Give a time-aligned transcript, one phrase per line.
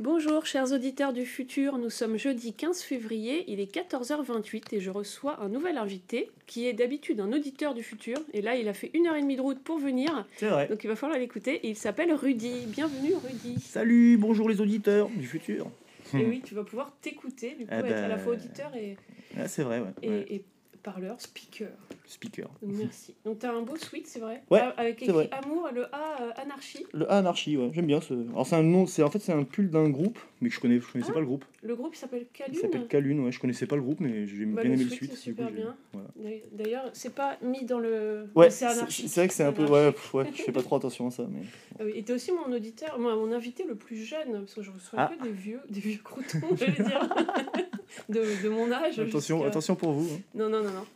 [0.00, 4.90] Bonjour chers auditeurs du futur, nous sommes jeudi 15 février, il est 14h28 et je
[4.90, 8.74] reçois un nouvel invité qui est d'habitude un auditeur du futur et là il a
[8.74, 10.68] fait une heure et demie de route pour venir, C'est vrai.
[10.68, 12.66] donc il va falloir l'écouter il s'appelle Rudy.
[12.68, 13.60] Bienvenue Rudy.
[13.60, 15.66] Salut, bonjour les auditeurs du futur.
[16.14, 18.72] Et oui, tu vas pouvoir t'écouter, du coup Eh être à la ben, fois auditeur
[18.76, 18.96] et,
[19.36, 19.88] Ah, c'est vrai, ouais.
[20.02, 20.26] et, ouais.
[20.30, 20.42] et
[20.82, 21.68] parleur, speaker.
[22.06, 22.48] Speaker.
[22.62, 23.14] Donc merci.
[23.24, 25.28] Donc t'as un beau suite, c'est vrai Ouais, Ah, Avec écrit vrai.
[25.32, 26.86] amour, le A euh, anarchie.
[26.94, 28.14] Le A Anarchy, ouais, j'aime bien ce.
[28.30, 30.60] Alors c'est un nom, c'est en fait c'est un pull d'un groupe, mais que je
[30.60, 31.44] connais, je connaissais Ah, pas le groupe.
[31.62, 32.88] Le groupe il s'appelle Il s'appelle Calune.
[32.88, 35.10] Calune, ouais, je connaissais pas le groupe, mais j'ai Bah, bien le aimé le suite,
[35.10, 35.76] c'est coup, super bien.
[35.92, 36.08] voilà.
[36.52, 38.26] D'ailleurs, c'est pas mis dans le.
[38.34, 41.08] Ouais, c'est vrai que c'est un peu, ouais, pff, ouais, je fais pas trop attention
[41.08, 41.40] à ça, mais.
[41.80, 44.70] Ah Et t'es aussi mon auditeur, moi, mon invité le plus jeune, parce que je
[44.72, 45.12] reçois Ah.
[45.16, 47.08] que des vieux, des vieux croutons, j'allais dire,
[48.08, 48.98] de, de mon âge.
[48.98, 50.12] Attention, jusqu'à- attention pour vous.
[50.14, 50.20] hein.
[50.34, 50.86] Non, non, non, non.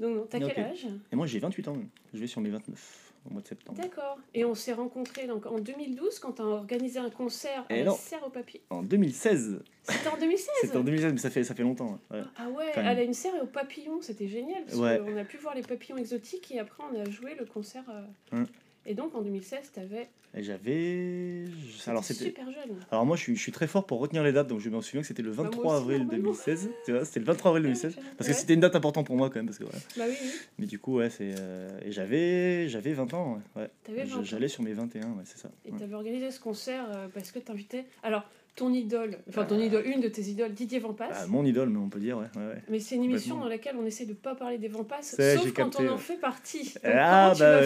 [0.00, 1.76] Donc, non, t'as quel âge Et moi j'ai 28 ans,
[2.14, 3.80] je vais sur mes 29 au mois de septembre.
[3.80, 4.18] D'accord.
[4.32, 7.92] Et on s'est rencontrés donc, en 2012 quand t'as organisé un concert à Eh la
[7.92, 8.60] serre au papier.
[8.70, 11.98] En 2016, C'était en 2016 c'était en 2016, mais ça fait, ça fait longtemps.
[12.10, 12.18] ouais.
[12.18, 12.24] Ouais.
[12.36, 14.62] Ah ouais, à la une serre et au papillon, c'était génial.
[14.64, 15.00] Parce Ouais.
[15.04, 17.84] qu'on a pu voir les papillons exotiques et après on a joué le concert.
[17.90, 18.46] euh, Hum.
[18.86, 20.08] Et donc en 2016, t'avais.
[20.34, 21.44] Et j'avais.
[21.86, 22.24] Alors c'était.
[22.26, 22.76] super jeune.
[22.90, 24.80] Alors moi je suis, je suis très fort pour retenir les dates, donc je me
[24.80, 26.22] souviens que c'était le Bah, moi 23 aussi, avril normalement.
[26.30, 26.70] 2016.
[26.86, 27.94] Tu vois, c'était le 23 avril 2016.
[28.16, 28.38] Parce que Ouais.
[28.38, 29.46] c'était une date importante pour moi quand même.
[29.46, 29.64] Parce que.
[29.64, 30.30] Bah oui, oui.
[30.58, 31.34] Mais du coup, ouais, c'est.
[31.38, 33.40] euh, Et j'avais, j'avais 20 ans.
[33.56, 33.62] Ouais.
[33.62, 33.70] ouais.
[33.84, 34.24] T'avais 20 ans.
[34.24, 35.50] J'allais sur mes 21, ouais, c'est ça.
[35.66, 37.84] Et t'avais organisé ce concert euh, parce que t'invitais.
[38.02, 38.24] Alors,
[38.58, 41.08] ton idole, enfin ton idole, une de tes idoles, Didier Vampas.
[41.12, 42.26] Ah, mon idole, mais on peut dire, ouais.
[42.36, 42.62] ouais, ouais.
[42.68, 45.18] Mais c'est une émission dans laquelle on essaie de pas parler des Vampas, sauf
[45.54, 46.64] quand capté, on en fait partie.
[46.74, 47.60] Donc, ah bah,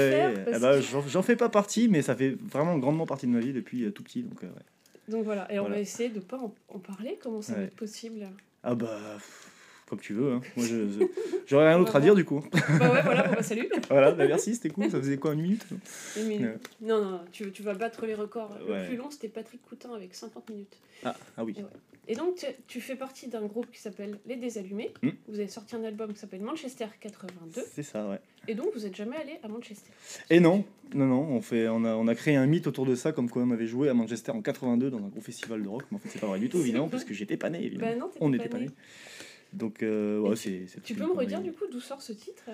[0.45, 3.41] Parce bah, que- j'en, fais pas partie, mais ça fait vraiment grandement partie de ma
[3.41, 4.23] vie depuis euh, tout petit.
[4.23, 4.53] Donc, euh, ouais.
[5.09, 5.77] Donc voilà, et on Voilà.
[5.77, 8.29] va essayer de pas en, en parler, comment ça va être possible?
[8.63, 8.99] Ah bah,
[9.93, 10.33] comme tu veux.
[10.33, 10.41] Hein.
[10.57, 10.67] Moi,
[11.47, 12.43] j'aurais rien d'autre à dire du coup.
[12.79, 14.91] Bah ouais, voilà, bon, bah, salut voilà, bah, merci, c'était cool.
[14.91, 15.67] Ça faisait quoi, une minute
[16.17, 16.49] Une minute.
[16.81, 18.57] Non, non, tu, tu vas battre les records.
[18.67, 20.79] Le plus long, c'était Patrick Coutin avec 50 minutes.
[21.05, 21.53] ah, ah oui.
[21.59, 21.69] Et ouais.
[22.09, 24.93] Et donc, tu, tu fais partie d'un groupe qui s'appelle Les Désallumés.
[25.03, 25.11] Hmm.
[25.29, 27.63] Vous avez sorti un album qui s'appelle Manchester 82.
[27.71, 28.19] C'est ça, ouais.
[28.49, 29.91] Et donc, vous n'êtes jamais allé à Manchester.
[30.29, 30.65] Et non,
[30.95, 33.31] non, non, on, fait, on, a, on a créé un mythe autour de ça, comme
[33.31, 35.97] quoi on avait joué à Manchester en 82 dans un gros festival de rock, mais
[35.97, 37.93] en fait c'est pas vrai du tout, évidemment, parce que j'étais pas né, évidemment.
[37.93, 38.67] Bah non, t'étais on pas n'était pas né.
[38.67, 38.73] né.
[39.53, 40.67] Donc, euh, ouais, c'est.
[40.83, 42.45] Tu peux me redire du coup d'où sort ce titre?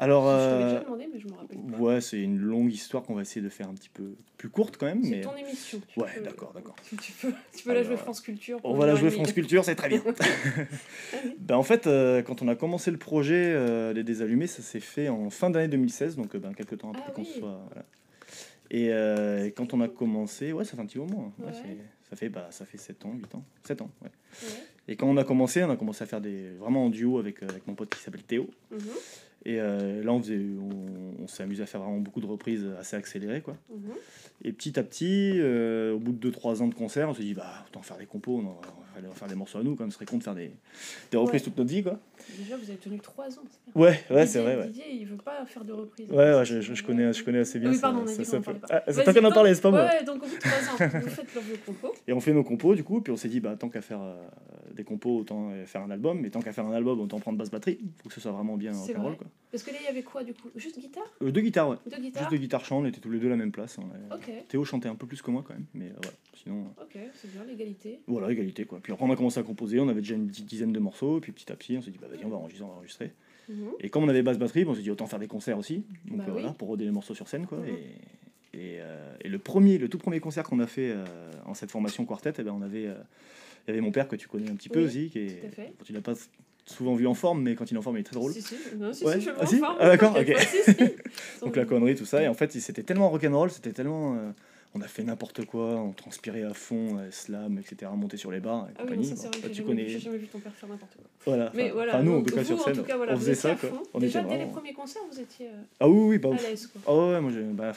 [0.00, 1.76] Alors, Je t'avais déjà euh, demandé, mais je me rappelle pas.
[1.78, 4.76] ouais, c'est une longue histoire qu'on va essayer de faire un petit peu plus courte
[4.76, 5.80] quand même, C'est mais ton émission.
[5.92, 6.76] tu Ouais, d'accord, d'accord.
[7.02, 8.60] Tu, peux, tu peux la jouer France Culture.
[8.62, 9.10] on va la jouer.
[9.10, 10.00] France Culture, c'est très bien.
[11.40, 14.78] Ben, en fait, euh, quand on a commencé le projet euh, Les Désallumés, ça s'est
[14.80, 17.34] fait en fin d'année 2016, donc euh, ben, quelques temps après Ah qu'on oui.
[17.38, 17.60] soit.
[17.66, 17.84] voilà.
[18.70, 21.32] Et, euh, et quand on a commencé, ouais, ça fait un petit moment.
[21.40, 21.44] hein.
[21.44, 21.52] Ouais,
[22.08, 23.42] ça, fait, bah, ça fait 7 ans, 8 ans.
[23.66, 24.10] 7 ans, ouais.
[24.88, 27.42] Et quand on a commencé, on a commencé à faire des vraiment en duo avec,
[27.42, 28.48] euh, avec mon pote qui s'appelle Théo.
[28.70, 28.78] Mhm,
[29.44, 32.66] Et euh, là, on, faisait, on, on s'est amusé à faire vraiment beaucoup de reprises
[32.78, 33.42] assez accélérées.
[33.42, 33.56] Quoi.
[33.70, 33.92] mhm.
[34.44, 37.34] Et petit à petit, euh, au bout de 2-3 ans de concert, on s'est dit,
[37.34, 38.60] bah, autant faire des compos, on va,
[39.04, 40.52] on va faire des morceaux à nous, quand même, ce serait con de faire des,
[41.10, 41.44] des reprises Ouais.
[41.46, 41.82] toute notre vie.
[41.82, 41.98] Quoi.
[42.38, 43.42] Déjà, vous avez tenu 3 ans.
[43.48, 43.76] c'est.
[43.78, 44.56] Ouais, ouais, c'est vrai.
[44.56, 46.08] Ouais, Didier, il veut pas faire de reprise.
[46.10, 47.80] ouais, ouais je, je, je connais, je connais assez bien Oui, ça.
[47.90, 48.60] pardon, ça- dit ça qu'on en parlait.
[48.70, 49.84] Ah, c'est en pas moi.
[49.86, 51.94] Ouais, donc au bout de 3 ans, vous faites le compo.
[52.06, 54.00] Et on fait nos compos du coup, puis on s'est dit bah tant qu'à faire
[54.02, 54.16] euh,
[54.72, 57.38] des compos, autant euh, faire un album, mais tant qu'à faire un album, autant prendre
[57.38, 59.16] basse batterie, faut que ce soit vraiment bien rock'n'roll vrai.
[59.16, 59.26] quoi.
[59.50, 60.48] Parce que là, il y avait quoi du coup?
[60.56, 61.04] Juste guitare?
[61.22, 61.76] Euh, deux guitares, ouais.
[61.90, 62.22] Deux guitares?
[62.22, 63.78] Juste deux guitares chant, on était tous les deux à la même place.
[64.48, 66.16] Théo chantait un peu plus que moi quand même, mais euh, voilà.
[66.34, 68.00] Sinon, euh, ok, c'est bien l'égalité.
[68.06, 68.78] voilà, égalité quoi.
[68.80, 71.20] Puis après on a commencé à composer, on avait déjà une petite dizaine de morceaux,
[71.20, 73.12] puis petit à petit on s'est dit bah vas-y on va enregistrer, on va enregistrer.
[73.48, 73.68] Mhm.
[73.80, 76.18] Et comme on avait basse batterie, on s'est dit autant faire des concerts aussi, donc
[76.18, 76.32] Bah euh, oui.
[76.32, 77.58] voilà, pour roder les morceaux sur scène quoi.
[77.58, 77.66] Mhm.
[77.68, 77.72] Et,
[78.54, 80.94] et, euh, et le premier, le tout premier concert qu'on a fait
[81.46, 84.26] en cette formation quartet, eh ben, on avait, il y avait mon père que tu
[84.28, 85.72] connais un petit peu Oui, aussi, qui est, tout à fait.
[85.84, 86.14] tu l'as pas
[86.68, 88.32] souvent vu en forme, mais quand il est en forme il est très drôle.
[88.32, 89.14] Si, si, non, si, Ouais.
[89.14, 90.32] si, je Ah, si forme, Ah, d'accord, ok.
[91.42, 92.22] Donc la connerie, tout ça.
[92.22, 94.14] Et en fait, c'était tellement rock'n'roll, c'était tellement.
[94.16, 94.30] euh,
[94.74, 98.38] on a fait n'importe quoi, on transpirait à fond, euh, slam, etc., monter sur les
[98.38, 99.06] bars et Ah oui, non, compagnie.
[99.06, 99.88] ça Bon, vrai tu jamais, vu- connais.
[99.88, 101.04] j'ai jamais vu ton père faire n'importe quoi.
[101.24, 101.50] Voilà.
[101.54, 103.54] Mais voilà, enfin, nous, tout cas, sur scène, cas, voilà, on faisait ça.
[103.54, 103.70] Quoi.
[103.94, 106.66] On Déjà, dès les premiers concerts, vous étiez euh, Ah oui, oui, bah, à l'aise.
[106.66, 106.82] quoi.
[106.86, 107.72] Ah ouais, moi, j'ai- bah,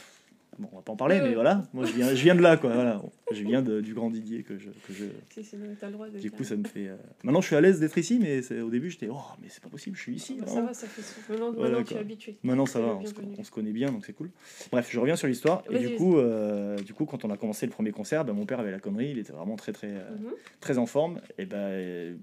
[0.58, 1.62] bon, on va pas en parler, mais voilà.
[1.72, 2.72] Moi, je viens, je viens de là, quoi.
[2.72, 3.02] Voilà.
[3.32, 4.68] Je viens de- du grand Didier que je.
[4.68, 5.04] Que je...
[5.30, 6.88] Si, si, non, t'as le droit de Du coup, ça me fait.
[6.88, 9.08] euh, Maintenant, je suis à l'aise d'être ici, mais au début, j'étais.
[9.10, 10.36] Oh, mais c'est pas possible, je suis ici.
[10.40, 11.02] Ah bah, ça va, ça fait.
[11.32, 12.36] Maintenant, Voilà, maintenant tu es habitué.
[12.42, 13.34] Maintenant ça va, on se, bienvenu.
[13.38, 14.30] on se connaît bien, donc c'est cool.
[14.70, 15.62] Bref, je reviens sur l'histoire.
[15.70, 18.44] Et du coup, euh, du coup, quand on a commencé le premier concert, ben, mon
[18.46, 20.32] père avait la connerie, il était vraiment très très euh, Mhm.
[20.60, 21.20] très en forme.
[21.38, 22.16] Et ben,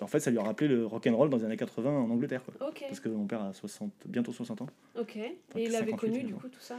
[0.00, 2.10] en fait, ça lui a rappelé le rock and roll dans les années 80 en
[2.10, 2.54] Angleterre, quoi.
[2.88, 4.66] Parce que mon père a 60, bientôt 60 ans.
[4.98, 5.18] ok.
[5.18, 6.76] Enfin, Et il avait 58 connu du coup tout ça.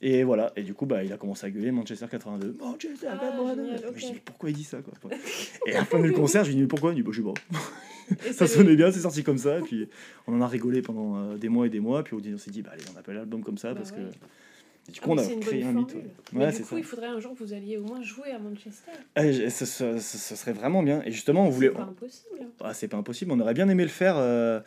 [0.00, 2.56] Et voilà, et du coup, bah, il a commencé à gueuler Manchester 82.
[2.60, 3.62] Manchester Ah, 82.
[3.64, 3.94] génial, Mais ok.
[3.96, 5.10] Je dis, mais pourquoi il dit ça, quoi
[5.66, 6.92] Et à la fin du concert, je lui dis, mais pourquoi?
[6.92, 8.28] Il dit, bah, je sais pas.
[8.28, 9.58] et Ça sonnait bien, c'est sorti comme ça.
[9.58, 9.88] Et puis,
[10.26, 12.04] on en a rigolé pendant euh, des mois et des mois.
[12.04, 13.96] Puis on s'est dit, bah, allez, on appelle l'album comme ça Bah parce ouais.
[13.98, 14.02] que.
[14.88, 15.94] Et du Ah, coup, on a créé un mythe.
[15.94, 16.04] ouais.
[16.32, 16.78] Mais Ouais, du c'est coup, ça.
[16.78, 18.90] il faudrait un jour que vous alliez au moins jouer à Manchester.
[19.16, 21.02] Ah, ce, ce- ce- ce serait vraiment bien.
[21.04, 21.68] Et justement, on voulait.
[21.68, 22.46] C'est pas impossible.
[22.60, 23.32] Ah, c'est pas impossible.
[23.32, 24.14] On aurait bien aimé le faire.
[24.16, 24.60] euh,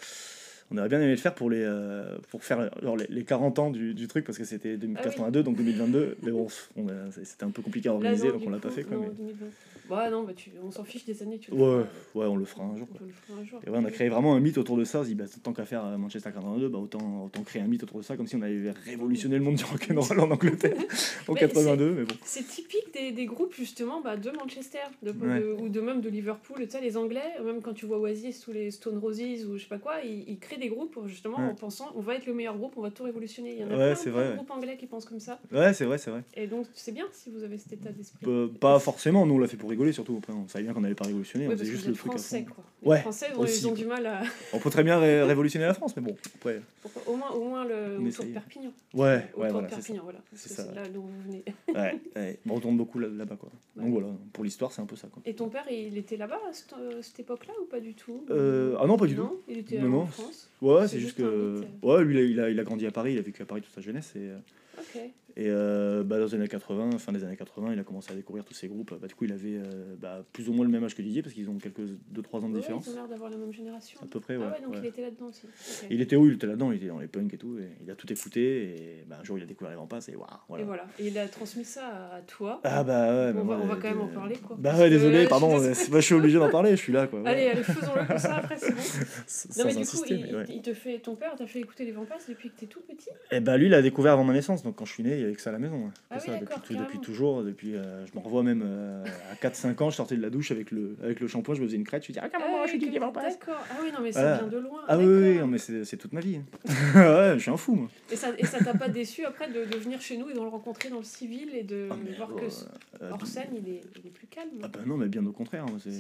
[0.72, 3.60] On aurait bien aimé le faire pour les euh, pour faire genre, les, les 40
[3.60, 6.48] ans du, du truc parce que c'était 2082 donc 2022 mais bon
[6.78, 6.86] on
[7.24, 8.98] c'était un peu compliqué à Là, organiser non, donc on l'a pas fait quoi.
[8.98, 9.46] non, mais- 2020.
[9.90, 10.52] Bah non, bah, tu...
[10.64, 11.38] on s'en fiche des années.
[11.38, 11.82] Tu Ouais,
[12.16, 12.88] ouais, on le fera un jour.
[12.94, 13.08] On quoi.
[13.08, 13.60] le fera un jour.
[13.68, 15.02] Et ouais, on a créé vraiment un mythe autour de ça.
[15.02, 17.84] On dit, bah, tant qu'à faire euh, Manchester 82, bah, autant, autant créer un mythe
[17.84, 20.78] autour de ça, comme si on avait révolutionné le monde du rock'n'roll en Angleterre
[21.28, 21.92] en Mais 82.
[21.92, 22.16] Mais bon.
[22.24, 25.40] C'est typique des, des groupes justement bah, de Manchester de, Ouais.
[25.42, 26.60] de- ou de même de Liverpool.
[26.64, 29.64] Tu sais, les Anglais, même quand tu vois Oasis ou les Stone Roses ou je
[29.64, 31.44] sais pas quoi, ils, ils créent des groupes justement Ouais.
[31.52, 33.52] en pensant on va être le meilleur groupe, on va tout révolutionner.
[33.54, 34.36] Il y en a Ouais, plein, de ouais.
[34.38, 35.40] groupes anglais qui pensent comme ça.
[35.52, 36.24] Ouais, c'est vrai, c'est vrai.
[36.36, 38.26] Et donc c'est bien si vous avez cet état d'esprit.
[38.28, 40.16] Euh, pas forcément, nous on l'a fait pour rigoler surtout.
[40.20, 42.18] Après, on savait bien qu'on n'allait pas révolutionner, Oui, on faisait juste le truc à
[42.18, 42.54] français, fond.
[42.56, 42.64] quoi.
[42.84, 44.22] Ouais, Les Français, bon, aussi, ils ont du mal à.
[44.54, 46.62] On peut très bien ré- révolutionner la France, mais bon, après.
[46.82, 48.72] Pourquoi- Au moins, au moins le On autour de Perpignan.
[48.94, 49.78] Ouais, Autour ouais, de voilà, c'est ça.
[49.82, 50.20] Perpignan, voilà.
[50.34, 51.44] C'est ça, là d'où vous venez.
[51.76, 52.40] Ouais, ouais.
[52.50, 53.50] on retourne beaucoup là- là-bas, quoi.
[53.78, 53.84] Ouais.
[53.84, 55.22] Donc voilà, pour l'histoire, c'est un peu ça, quoi.
[55.26, 58.26] Et ton père, il était là-bas à cette, euh, époque-là ou pas du tout?
[58.32, 59.42] Euh, ah non, pas du Non, tout.
[59.48, 60.06] il était Non, en non.
[60.08, 60.50] France.
[60.62, 61.62] Ouais, C'est juste que.
[61.82, 63.82] Ouais, lui, il a, il grandi à Paris, il a vécu à Paris toute sa
[63.82, 64.14] jeunesse.
[64.16, 64.38] Et, euh,
[64.78, 65.02] Ok.
[65.42, 68.16] Et euh, bah, dans les années 80, fin des années 80, il a commencé à
[68.16, 68.94] découvrir tous ces groupes.
[69.02, 71.24] Bah, du coup, il avait euh, bah, plus ou moins le même âge que Didier,
[71.24, 71.80] parce qu'ils ont quelques
[72.14, 72.86] 2-3 ans de Ouais, différence.
[72.86, 74.00] ils ont l'air d'avoir la même génération.
[74.04, 74.46] À peu près, ouais.
[74.48, 74.82] ah ouais, donc ouais.
[74.84, 75.48] il était là-dedans aussi.
[75.90, 76.28] Il était où?
[76.28, 77.58] Il était là-dedans, il était dans les punks et tout.
[77.58, 78.42] Et il a tout écouté.
[78.42, 80.64] Et bah, un jour, il a découvert les Vampas et waouh, voilà.
[80.64, 80.86] Et voilà.
[81.00, 82.62] Et il a transmis ça à toi.
[82.64, 84.56] Ah bah ouais, bah, on, va, on va quand même en parler, quoi.
[84.60, 87.08] Bah ouais, désolé, là, je pardon, suis je suis obligé d'en parler, je suis là
[87.08, 87.22] quoi.
[87.26, 88.82] Allez, allez, faisons-le comme ça, après c'est bon.
[89.58, 90.04] Non mais du coup,
[90.50, 93.10] il, te fait, ton père t'a fait écouter les Vampas depuis que t'es tout petit?
[93.32, 95.42] Et bah lui, il a découvert avant ma naissance, donc quand je suis né, que
[95.42, 95.88] ça à la maison.
[95.88, 95.92] hein.
[96.10, 99.36] Ah Que oui, ça, depuis, depuis toujours, depuis, euh, je me revois même euh, à
[99.36, 101.78] 4-5 ans, je sortais de la douche avec le, avec le shampoing, je me faisais
[101.78, 103.22] une crête, je me disais, ah, Ah, maman, je suis Didier Vampas.
[103.24, 103.64] D'accord.
[103.70, 104.82] Ah oui, non mais ça vient de loin.
[104.88, 106.38] Ah oui, non, mais c'est c'est toute ma vie.
[106.38, 106.44] hein.
[106.96, 107.90] ouais, je suis un fou, moi.
[108.12, 110.40] Et ça et ça t'a pas déçu après de, de venir chez nous et de
[110.40, 113.68] le rencontrer dans le civil et de Ah, voir euh, que euh, hors scène il
[113.70, 114.50] est, il est plus calme.
[114.64, 115.66] Ah bah non, mais bien au contraire.
[115.80, 115.92] c'est-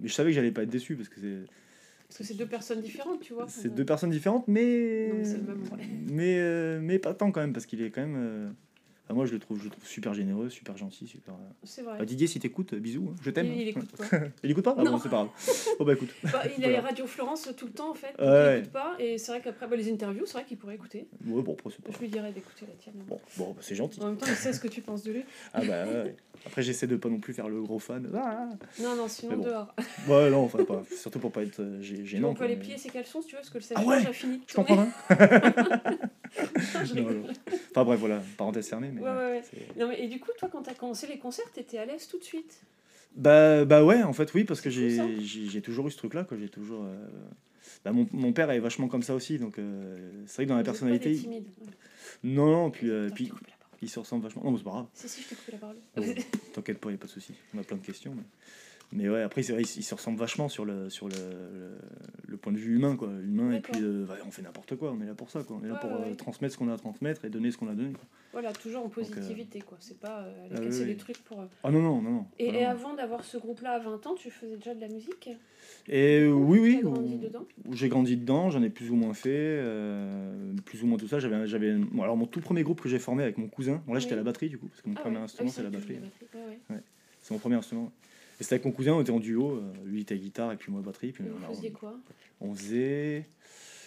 [0.00, 1.50] Mais je savais que j'allais pas être déçu parce que c'est
[2.12, 3.46] Parce que c'est deux personnes différentes, tu vois.
[3.48, 5.88] c'est deux personnes différentes, mais Non, mais c'est le même, ouais.
[6.10, 8.54] mais, euh, mais pas tant quand même parce qu'il est quand même.
[9.02, 11.34] Euh, enfin, moi, je le trouve, je le trouve super généreux, super gentil, super.
[11.34, 11.36] euh.
[11.64, 11.98] C'est vrai.
[11.98, 13.46] Bah, Didier, si t'écoutes, bisous, hein, je t'aime.
[13.46, 14.04] il, il écoute pas.
[14.42, 14.92] Il écoute pas Ah Non.
[14.92, 15.28] bon, c'est pas grave.
[15.78, 16.10] Bon bah écoute.
[16.24, 16.80] Bah, il a Voilà.
[16.88, 18.14] Radio Florence tout le temps en fait.
[18.20, 18.56] Ouais.
[18.56, 18.94] Il écoute pas.
[18.98, 21.06] Et c'est vrai qu'après bah, les interviews, c'est vrai qu'il pourrait écouter.
[21.26, 21.92] Ouais, bon, après, pas.
[21.92, 22.94] Je lui dirais d'écouter la tienne.
[23.08, 24.00] Bon, bon bah, c'est gentil.
[24.00, 25.24] En même temps, il sait ce que tu penses de lui.
[25.52, 26.16] Ah bah ouais.
[26.46, 28.10] Après, j'essaie de pas non plus faire le gros fan.
[28.14, 28.48] Ah
[28.80, 29.44] Non, non, sinon bon.
[29.44, 29.74] dehors.
[30.08, 30.82] ouais, non, enfin, pas.
[30.96, 32.34] Surtout pour pas être euh, gênant.
[32.40, 34.12] les mais- pieds et ses caleçons, si tu veux, parce que le Ah ouais a
[34.12, 34.86] fini de Je tourner.
[36.94, 37.24] Non, non.
[37.70, 38.90] Enfin bref, voilà, parenthèse fermée.
[38.92, 39.42] Mais Ouais, ouais, ouais.
[39.42, 42.06] c'est- Non, mais, et du coup, toi, quand t'as commencé les concerts, t'étais à l'aise
[42.08, 42.60] tout de suite?
[43.14, 46.26] Bah, bah ouais, en fait, oui, parce que j'ai toujours eu ce truc-là.
[46.38, 46.84] J'ai toujours.
[46.84, 47.06] euh,
[47.84, 50.56] Bah, mon, mon père est vachement comme ça aussi, donc euh, c'est vrai que dans
[50.56, 51.10] la personnalité.
[51.28, 51.42] Ouais.
[52.24, 53.32] Non, non, puis, euh, Attends, puis
[53.82, 54.42] il se ressemble vachement.
[54.44, 54.86] Non, c'est pas grave.
[54.94, 55.76] Si, si, je t'ai coupé la parole.
[55.96, 56.04] Bon,
[56.54, 57.34] T'inquiète pas, il a pas de souci.
[57.54, 58.14] On a plein de questions.
[58.14, 58.22] Mais,
[58.92, 61.70] mais ouais, après, c'est vrai, il, il se ressemble vachement sur le, sur le, le,
[62.28, 63.08] le point de vue humain, quoi.
[63.08, 65.56] Humain, et puis euh, on fait n'importe quoi, on est là pour ça, quoi.
[65.60, 67.50] On est là Ouais, pour ouais, euh, transmettre ce qu'on a à transmettre et donner
[67.50, 67.92] ce qu'on a donné.
[67.92, 68.04] quoi.
[68.32, 69.78] Voilà, toujours en euh, positivité, quoi.
[69.80, 70.86] C'est pas aller ah casser oui.
[70.86, 71.42] des trucs pour.
[71.64, 72.26] Ah non, non, non, non.
[72.38, 75.30] Et, avant d'avoir ce groupe-là à 20 ans, tu faisais déjà de la musique?
[75.88, 76.80] Et oui, oui.
[76.82, 77.46] Grandi dedans?
[77.66, 79.60] où j'ai grandi dedans, j'en ai plus ou moins fait,
[80.64, 81.18] plus ou moins tout ça.
[81.18, 83.82] J'avais, j'avais, bon, alors mon tout premier groupe que j'ai formé avec mon cousin.
[83.86, 85.54] Bon là j'étais à la batterie du coup, parce que mon Ah premier instrument Ah
[85.56, 85.98] c'est la batterie.
[86.70, 86.80] ouais.
[87.20, 87.90] C'est mon premier instrument.
[88.42, 89.52] Et c'était avec mon cousin, on était en duo.
[89.52, 91.12] euh, lui il était guitare et puis moi batterie.
[91.12, 91.94] Puis on, faisiez quoi?
[92.40, 93.24] on faisait,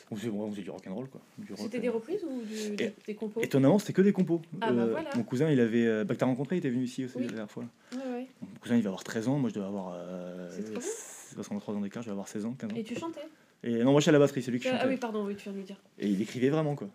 [0.10, 1.20] on faisait, on faisait du rock'n'roll quoi.
[1.58, 1.82] C'était euh.
[1.82, 3.42] des reprises ou du- des, des compos?
[3.42, 4.42] Étonnamment c'était que des compos.
[4.62, 5.10] Ah, bah Euh, voilà.
[5.18, 7.24] Mon cousin il avait, euh, bah, que t'as rencontré, il était venu ici aussi Oui.
[7.24, 7.66] la dernière fois.
[7.92, 8.28] Ouais, ouais.
[8.42, 10.50] Mon cousin il va avoir 13 ans, moi je devais avoir, euh,
[11.36, 12.76] parce qu'on a 3 ans d'écart, je vais avoir 16 ans, 15 ans.
[12.78, 13.20] Et tu chantais?
[13.62, 14.88] Et non moi je suis à la batterie, c'est lui qui Ah chantait.
[14.88, 15.82] oui, pardon, oui, tu viens de le dire.
[16.00, 16.88] Et il écrivait vraiment quoi.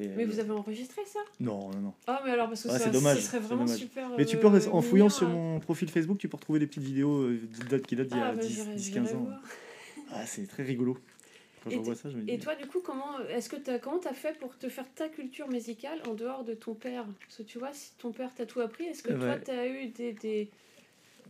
[0.00, 1.18] Et- Mais vous avez enregistré ça?
[1.40, 1.94] Non, non, non.
[2.06, 4.08] Ah, mais alors, parce que Ah, ça, c'est dommage, ça serait vraiment super.
[4.16, 5.32] Mais tu euh, peux, en fouillant sur hein.
[5.32, 7.40] mon profil Facebook, tu peux retrouver des petites vidéos euh,
[7.86, 9.28] qui datent, d'il y a Ah, bah, 10, j'irai- 10, j'irai 15 ans.
[10.12, 10.96] Ah, c'est très rigolo.
[11.64, 12.30] Quand je revois ça, je me dis.
[12.32, 15.08] Et toi, du coup, comment est-ce que t'as comment t'as fait pour te faire ta
[15.08, 17.04] culture musicale en dehors de ton père?
[17.26, 19.40] Parce que tu vois, si ton père t'a tout appris, est-ce que toi, Ouais.
[19.40, 20.48] t'as eu des, des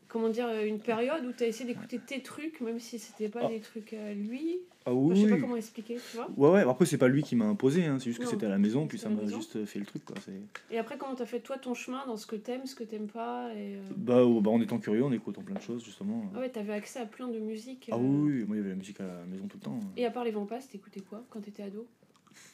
[0.06, 3.48] comment dire une période où t'as essayé d'écouter tes trucs, même si c'était pas Ah.
[3.48, 4.58] des trucs à lui?
[4.90, 7.22] Ah oui, Je sais pas comment expliquer, tu vois Ouais, ouais, après, c'est pas lui
[7.22, 9.64] qui m'a imposé, hein, c'est juste que c'était à la maison, puis ça m'a juste
[9.66, 10.02] fait le truc.
[10.04, 10.16] Quoi.
[10.24, 10.40] c'est-
[10.74, 13.08] Et après, comment t'as fait toi ton chemin dans ce que t'aimes, ce que t'aimes
[13.08, 16.22] pas et, euh, Bah, oh, bah, en étant curieux, en écoutant plein de choses, justement.
[16.34, 17.90] Ah ouais, t'avais accès à plein de musique.
[17.92, 19.64] Ah euh, oui, oui, moi, il y avait la musique à la maison tout le
[19.64, 19.78] temps.
[19.82, 19.88] hein.
[19.98, 21.86] Et à part les Vampas, t'écoutais quoi quand t'étais ado?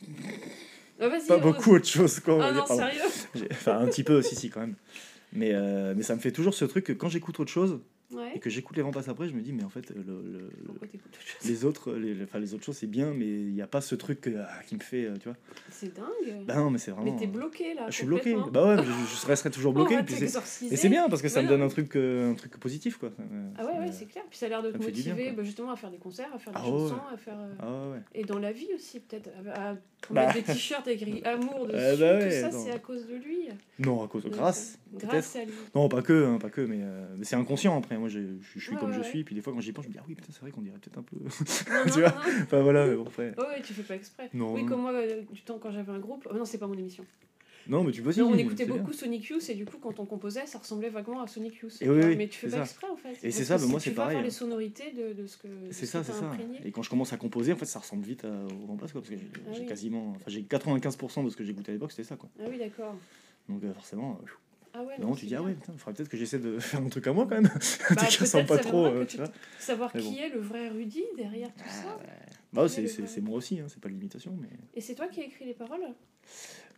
[1.00, 1.42] Ah, Pas ose.
[1.42, 2.38] beaucoup autre chose, quoi.
[2.40, 3.00] Ah non, sérieux?
[3.50, 4.76] Enfin, un petit peu, si, si, quand même.
[5.32, 7.80] Mais, euh, mais ça me fait toujours ce truc que quand j'écoute autre chose,
[8.34, 10.50] et que j'écoute les vents passent après, je me dis, mais en fait, le,
[11.44, 14.20] les autres, les, les autres choses, c'est bien, mais il n'y a pas ce truc
[14.22, 15.36] que- ah, qui me fait, euh, tu vois.
[15.70, 16.44] C'est dingue.
[16.46, 17.12] Bah non, mais c'est vraiment.
[17.12, 17.86] mais t'es bloqué là.
[17.88, 18.34] je suis bloqué.
[18.52, 19.96] Bah ouais, je, je resterai toujours bloqué.
[20.04, 20.14] Puis
[20.70, 22.96] et c'est bien parce que ça Ouais, me donne un truc, euh, un truc positif,
[22.98, 23.10] quoi.
[23.20, 24.24] Euh, Ah ouais, ouais, c'est- clair.
[24.30, 26.38] Puis ça a l'air de te bien, motiver bah, justement à faire des concerts, à
[26.38, 27.00] faire des Ah chansons, ouais.
[27.14, 27.38] à faire.
[27.38, 27.98] euh, Ah ouais.
[28.14, 29.30] Et dans la vie aussi, peut-être.
[29.54, 29.74] À, à
[30.10, 30.26] Bah.
[30.26, 31.78] mettre des t-shirts écrits amour dessus.
[31.94, 33.48] Eh bah ouais, tout ça, c'est à cause de lui.
[33.78, 34.78] Non, à cause de grâce.
[34.94, 34.98] euh.
[34.98, 35.52] Grâce à lui.
[35.74, 37.96] Non, pas que, hein, pas que, euh, mais c'est inconscient après.
[38.04, 38.20] Moi, je,
[38.54, 39.06] je, suis Ouais, comme ouais, je ouais.
[39.08, 40.50] suis, puis des fois, quand j'y pense, je me dis, ah oui, putain, c'est vrai
[40.50, 41.16] qu'on dirait peut-être un peu.
[41.16, 41.30] Non,
[41.84, 42.42] Tu non, vois non.
[42.42, 43.30] enfin voilà, mais bon, après.
[43.38, 44.28] Ouais, ouais, tu fais pas exprès.
[44.34, 46.28] Oui, comme moi, euh, du temps quand j'avais un groupe.
[46.30, 47.06] oh non, c'est pas mon émission.
[47.66, 48.76] Non, mais tu vois, on écoutait bien.
[48.76, 51.80] beaucoup Sonic Youth et du coup, quand on composait, ça ressemblait vaguement à Sonic Youth.
[51.80, 52.62] Et oui, oui, mais tu fais pas ça.
[52.64, 53.16] exprès en fait.
[53.26, 54.22] Et c'est ça, bah, moi, c'est vas pareil, hein.
[54.22, 55.48] les sonorités de, de ce que.
[55.70, 56.26] C'est ce ça, c'est ça.
[56.26, 56.60] imprégné.
[56.62, 58.28] Et quand je commence à composer, en fait, ça ressemble vite à,
[58.68, 59.64] au Passe, quoi, parce que j'ai Ah oui.
[59.66, 60.10] quasiment.
[60.10, 62.28] Enfin, j'ai 95% de ce que j'écoutais à l'époque, c'était ça, quoi.
[62.38, 62.96] Ah oui, d'accord.
[63.48, 64.26] Donc, euh, forcément, euh,
[64.76, 66.58] Ah ouais, non, non, tu dis, ah ouais, putain, il faudrait peut-être que j'essaie de
[66.58, 67.48] faire un truc à moi quand même.
[67.94, 69.22] Bah, Tu qui ressemble peut-être, pas trop, euh, tu tu-.
[69.60, 71.96] Savoir qui est le vrai Rudy derrière tout ça.
[72.52, 74.48] Bah, c'est moi aussi, hein, c'est pas l'imitation, mais.
[74.74, 75.86] Et c'est toi qui as écrit les paroles?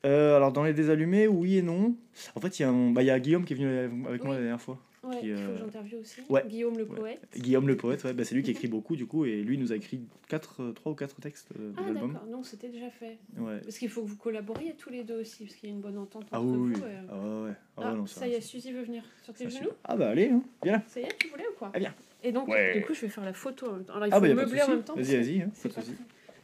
[0.05, 1.97] Euh, alors, dans les désallumés, oui et non.
[2.35, 4.35] En fait, il y, a un- bah, y a Guillaume qui est venu avec moi
[4.35, 4.79] la dernière fois.
[5.07, 6.21] Ouais, Qui, il faut euh, que j'interviewe aussi.
[6.29, 6.45] ouais.
[6.49, 6.97] Guillaume le Ouais.
[6.97, 7.21] poète.
[7.37, 9.73] Guillaume le poète, ouais, bah, c'est lui qui écrit beaucoup, du coup, et lui nous
[9.73, 12.13] a écrit quatre, euh, trois ou quatre textes euh, de Ah l'album.
[12.15, 13.19] d'accord, non, c'était déjà fait.
[13.39, 13.59] Ouais.
[13.61, 15.81] Parce qu'il faut que vous collaboriez tous les deux aussi, parce qu'il y a une
[15.81, 16.81] bonne entente Ah entre oui, oui.
[16.81, 16.87] vous.
[16.87, 17.51] et- Ah ouais.
[17.77, 19.71] Ah, Ah, non, ça y est, Suzy veut venir sur tes genoux.
[19.85, 20.83] Ah bah allez, hein, viens là.
[20.89, 21.95] Ça y est, tu voulais ou quoi Ah, viens.
[22.25, 23.95] Et donc, du coup, je vais faire la photo en même temps.
[23.95, 24.97] Alors, il Ah faut bah pas de meubler en même temps.
[24.97, 25.75] Vas-y, vas-y, hein, pas de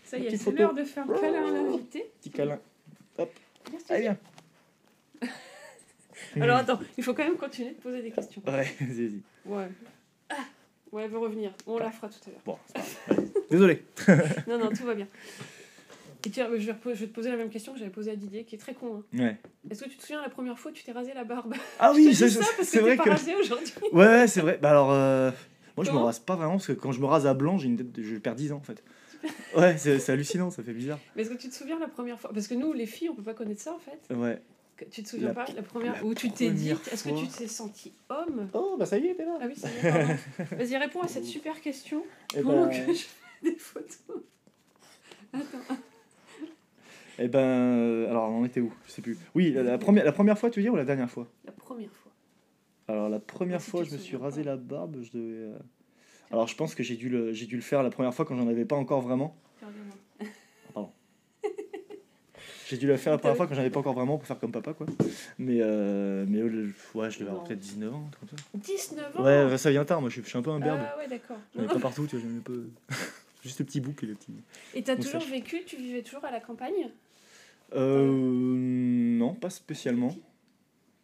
[0.05, 2.11] Ça y est, c'est l'heure de faire un câlin à l'invité.
[2.21, 2.61] Petit câlin.
[3.17, 3.85] Suzy.
[3.89, 4.19] Allez, viens.
[6.41, 8.43] Alors attends, il faut quand même continuer de poser des questions.
[8.47, 9.21] Ouais, vas-y.
[9.47, 9.69] Ouais.
[10.31, 10.35] Ah
[10.93, 11.53] Ouais, elle veut revenir.
[11.67, 12.41] On la fera tout à l'heure.
[12.45, 13.19] Bon, c'est pas grave.
[13.19, 13.29] Allez.
[13.51, 13.83] Désolé.
[14.49, 15.09] Non, non, tout va bien.
[16.25, 18.17] Et tiens, je vais, je vais te poser la même question que j'avais posée à
[18.17, 19.03] Didier, qui est très con.
[19.15, 19.19] hein.
[19.19, 19.37] Ouais.
[19.71, 21.55] Est-ce que tu te souviens la première fois que tu t'es rasé la barbe?
[21.81, 23.11] Ah oui, te ça, c'est parce c'est que vrai t'es pas que.
[23.11, 23.73] rasé aujourd'hui.
[23.93, 24.59] Ouais, ouais, c'est vrai.
[24.63, 25.31] Bah alors, euh,
[25.77, 27.67] moi je me rase pas vraiment parce que quand je me rase à blanc, j'ai
[27.69, 28.03] une tête de...
[28.03, 28.85] je perds 10 ans en fait.
[29.57, 30.99] Ouais, c'est c'est hallucinant, ça fait bizarre.
[31.17, 32.31] Mais est-ce que tu te souviens la première fois?
[32.33, 34.15] Parce que nous, les filles, on peut pas connaître ça en fait.
[34.15, 34.41] Ouais.
[34.91, 37.29] Tu te souviens La- pas la première la où tu t'es dit Est-ce que tu
[37.29, 38.49] t'es senti homme?
[38.53, 39.39] Oh, bah ça y est, t'es là.
[39.41, 39.91] Ah oui, c'est vrai.
[39.91, 40.57] pardon.
[40.57, 42.03] Vas-y, réponds à cette super question
[42.37, 44.23] Eh pendant ben, que je fais des photos.
[45.33, 45.77] Attends.
[47.19, 48.73] eh ben, alors on en était où?
[48.87, 49.17] Je sais plus.
[49.35, 51.29] Oui, la, la première, la première fois, tu veux dire, ou la dernière fois?
[51.45, 52.13] La première fois.
[52.89, 54.51] Alors la première Ah, si fois, je me suis rasé pas.
[54.51, 55.45] la barbe, je devais.
[55.45, 55.59] euh,
[56.31, 58.37] Alors je pense que j'ai dû le, j'ai dû le faire la première fois quand
[58.37, 59.37] j'en avais pas encore vraiment.
[62.73, 64.39] J'ai dû le faire la première fois quand j'en avais pas encore vraiment pour faire
[64.39, 64.87] comme papa quoi.
[65.39, 68.73] Mais euh, mais ouais, je devais avoir peut-être 19 ans, un truc comme ça.
[68.73, 70.01] 19 ans Ouais, ça vient tard.
[70.01, 70.81] Moi, je suis, je suis un peu un berbe.
[70.83, 71.37] Ah ouais, d'accord.
[71.55, 72.95] J'en ai pas partout, tu vois, j'en ai pas.
[73.45, 74.33] Juste le petit bouc et le petit.
[74.75, 76.89] Et t'as toujours vécu, tu vivais toujours à la campagne?
[77.75, 80.15] Euh, non, pas spécialement.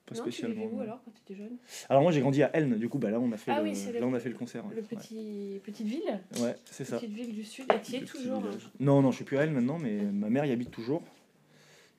[0.07, 0.63] Pas Non, tu spécialement.
[0.63, 1.57] vivais où alors quand tu étais jeune?
[1.91, 3.69] Alors moi j'ai grandi à Elne, du coup bah là on a fait Ah le,
[3.69, 4.65] oui, là on a fait le concert.
[4.65, 4.75] ouais.
[4.77, 5.61] Le petit...
[5.65, 6.19] Petite ville?
[6.41, 6.97] Ouais, c'est ça.
[6.97, 8.39] Petite ville du sud, et tu y es toujours.
[8.43, 8.57] hein?
[8.81, 11.03] Non non, je suis plus à Elne maintenant, mais ma mère y habite toujours.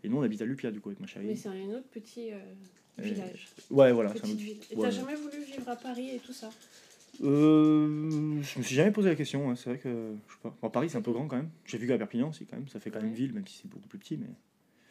[0.04, 1.26] Et nous on habite à Lupia du coup avec ma chérie.
[1.26, 2.38] Mais c'est un autre petit euh,
[2.98, 4.10] village, Ouais voilà.
[4.12, 4.58] un petite autre- ville.
[4.72, 4.82] Et ouais.
[4.84, 6.50] t'as jamais voulu vivre à Paris et tout ça
[7.24, 9.48] Euh, je me suis jamais posé la question.
[9.50, 9.90] ouais, C'est vrai que
[10.28, 10.56] je sais pas.
[10.62, 11.50] Bon, Paris c'est un peu grand quand même.
[11.66, 12.68] J'ai vu qu'à Perpignan aussi quand même.
[12.68, 13.16] Ça fait quand même Ouais.
[13.16, 14.18] ville même si c'est beaucoup plus petit.
[14.18, 14.28] Mais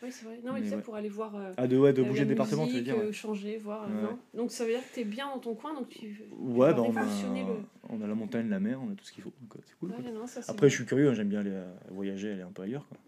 [0.03, 0.39] Oui, c'est vrai.
[0.45, 0.83] Non, mais, Mais tu sais, ouais.
[0.83, 1.35] pour aller voir.
[1.37, 2.97] euh, ah de ouais de bouger de département tu veux dire.
[2.97, 3.05] ouais.
[3.07, 3.85] euh, changer, voir.
[3.85, 4.03] euh, Ouais.
[4.03, 6.23] non Donc ça veut dire que t'es bien dans ton coin, donc tu.
[6.39, 7.57] Ouais, bah on a, le-
[7.89, 9.33] on a la montagne, la mer, on a tout ce qu'il faut.
[9.41, 9.91] donc, C'est cool.
[9.91, 10.69] Ouais, non, Après, bien.
[10.69, 11.57] je suis curieux, hein, j'aime bien aller
[11.91, 12.87] voyager, aller un peu ailleurs.
[12.89, 12.99] Quoi.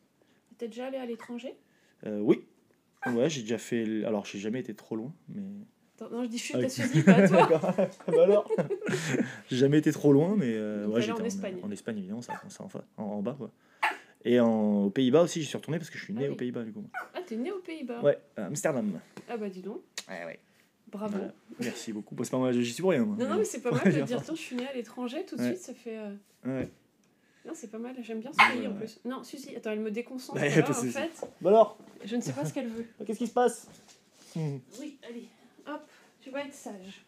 [0.59, 1.55] T'es déjà allé à l'étranger?
[2.07, 2.45] Euh, oui,
[3.07, 3.83] ouais, j'ai déjà fait.
[3.83, 5.43] l- Alors, j'ai jamais été trop loin, mais.
[5.97, 6.71] Attends, Non, je dis chut, Ah t'as oui.
[6.71, 7.37] Suzy, pas à toi.
[7.49, 7.75] D'accord.
[8.09, 8.51] bah alors
[9.51, 11.57] J'ai jamais été trop loin, mais euh, Donc, ouais, t'es allé j'étais en Espagne.
[11.63, 13.35] En, Espagne, évidemment, ça, ça en, fa- en, en bas.
[13.37, 13.51] Quoi.
[14.25, 16.33] Et en, aux Pays-Bas aussi, j'y suis retourné parce que je suis né Ah oui.
[16.33, 16.85] aux Pays-Bas, du coup.
[17.15, 18.99] Ah, t'es né aux Pays-Bas Ouais, à Amsterdam.
[19.29, 20.39] Ah bah dis donc, Ouais, ouais.
[20.91, 21.17] bravo.
[21.19, 21.35] Voilà.
[21.61, 22.15] Merci beaucoup.
[22.15, 23.05] Bon, c'est pas moi, j'y suis pour rien.
[23.05, 23.17] moi.
[23.19, 25.37] Non, non, mais c'est pas mal de dire, tiens, je suis né à l'étranger, tout
[25.37, 25.49] de Ouais.
[25.49, 25.99] suite, ça fait.
[25.99, 26.15] euh,
[26.47, 26.69] Ouais.
[27.47, 28.77] Non, c'est pas mal, j'aime bien ce Ouais, pays en ouais.
[28.79, 29.01] plus.
[29.05, 30.39] Non, Suzy, attends, elle me déconcentre.
[30.39, 32.53] Bah, y a là, pas de en fait, Bah alors, je ne sais pas ce
[32.53, 32.87] qu'elle veut.
[33.07, 33.69] qu'est-ce qui se passe
[34.37, 34.59] Hmm.
[34.79, 35.27] Oui, allez,
[35.67, 35.83] hop,
[36.21, 37.05] tu vas être sage.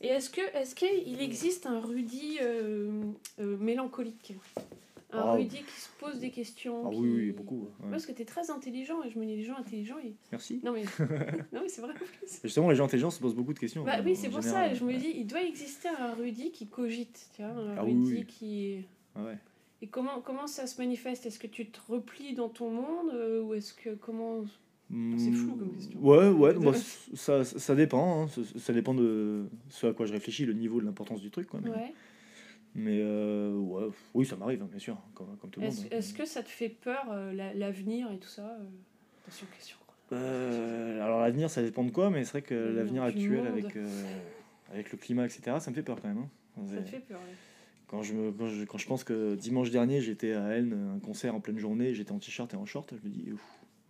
[0.00, 3.02] Et est-ce que est-ce qu'il existe un Rudy euh,
[3.38, 4.34] euh, mélancolique?
[5.12, 5.32] Un Ah.
[5.34, 7.68] Rudy qui se pose des questions Ah qui- oui, oui, beaucoup.
[7.82, 7.90] ouais.
[7.90, 10.14] Parce que t'es très intelligent et je me dis les gens intelligents ils...
[10.32, 10.60] Merci.
[10.64, 10.82] Non mais,
[11.52, 11.94] non mais c'est vrai.
[12.42, 13.84] Justement, les gens intelligents se posent beaucoup de questions.
[13.84, 14.70] Bah oui c'est pour général.
[14.70, 14.98] ça, je me Ouais.
[14.98, 18.26] dis il doit exister un Rudy qui cogite, tu vois, un Ah Rudy oui.
[18.26, 18.84] qui...
[19.14, 19.38] Ah ouais.
[19.82, 21.24] Et comment, comment ça se manifeste?
[21.26, 24.44] Est-ce que tu te replies dans ton monde euh, ou est-ce que comment
[24.90, 25.98] C'est flou comme question.
[25.98, 26.72] Hmm, Ouais, ouais, bah,
[27.14, 28.22] ça, ça dépend.
[28.24, 28.28] hein.
[28.28, 31.48] Ça, ça dépend de ce à quoi je réfléchis, le niveau de l'importance du truc.
[31.48, 31.94] Quoi, mais Ouais.
[32.74, 35.76] mais, euh, ouais, oui, ça m'arrive, hein, bien sûr, comme, comme tout le monde.
[35.90, 36.16] Est-ce hein.
[36.18, 38.58] que ça te fait peur euh, la- l'avenir et tout ça
[39.22, 39.76] Attention question.
[40.12, 43.76] Euh, alors l'avenir, ça dépend de quoi, mais c'est vrai que L'avenir actuel avec,
[44.72, 46.18] avec le climat, etc., ça me fait peur quand même.
[46.18, 46.62] hein.
[46.68, 47.18] Ça te fait peur.
[47.20, 47.34] ouais.
[47.90, 51.00] Quand je, me, quand, je, quand je pense que dimanche dernier, j'étais à Elne, un
[51.00, 53.40] concert en pleine journée, j'étais en t-shirt et en short, je me dis, ouf,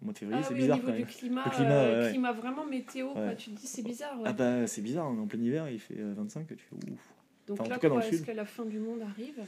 [0.01, 1.03] au mois de février, Ah c'est oui, bizarre au quand même.
[1.03, 3.35] du climat, Le climat, euh, ouais, climat vraiment météo, quoi.
[3.35, 4.19] Tu te dis c'est bizarre.
[4.19, 4.25] ouais.
[4.27, 6.77] Ah bah c'est bizarre, on est en plein hiver, il fait euh, 25, tu fais
[6.77, 7.13] ouf.
[7.47, 9.39] Donc enfin, en là, tout cas, dans quoi, est-ce que la fin du monde arrive?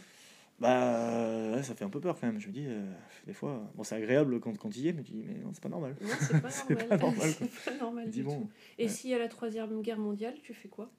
[0.61, 2.85] Bah ouais, ça fait un peu peur quand même, je me dis, euh,
[3.26, 5.50] des fois, bon c'est agréable quand, quand il y est, mais tu dis, mais non,
[5.54, 5.97] c'est pas normal.
[6.00, 6.88] Non, c'est pas C'est normal.
[6.88, 8.49] pas normal, C'est pas normal Je du dis bon, tout.
[8.78, 10.90] Et s'il y a la troisième guerre mondiale, tu fais quoi?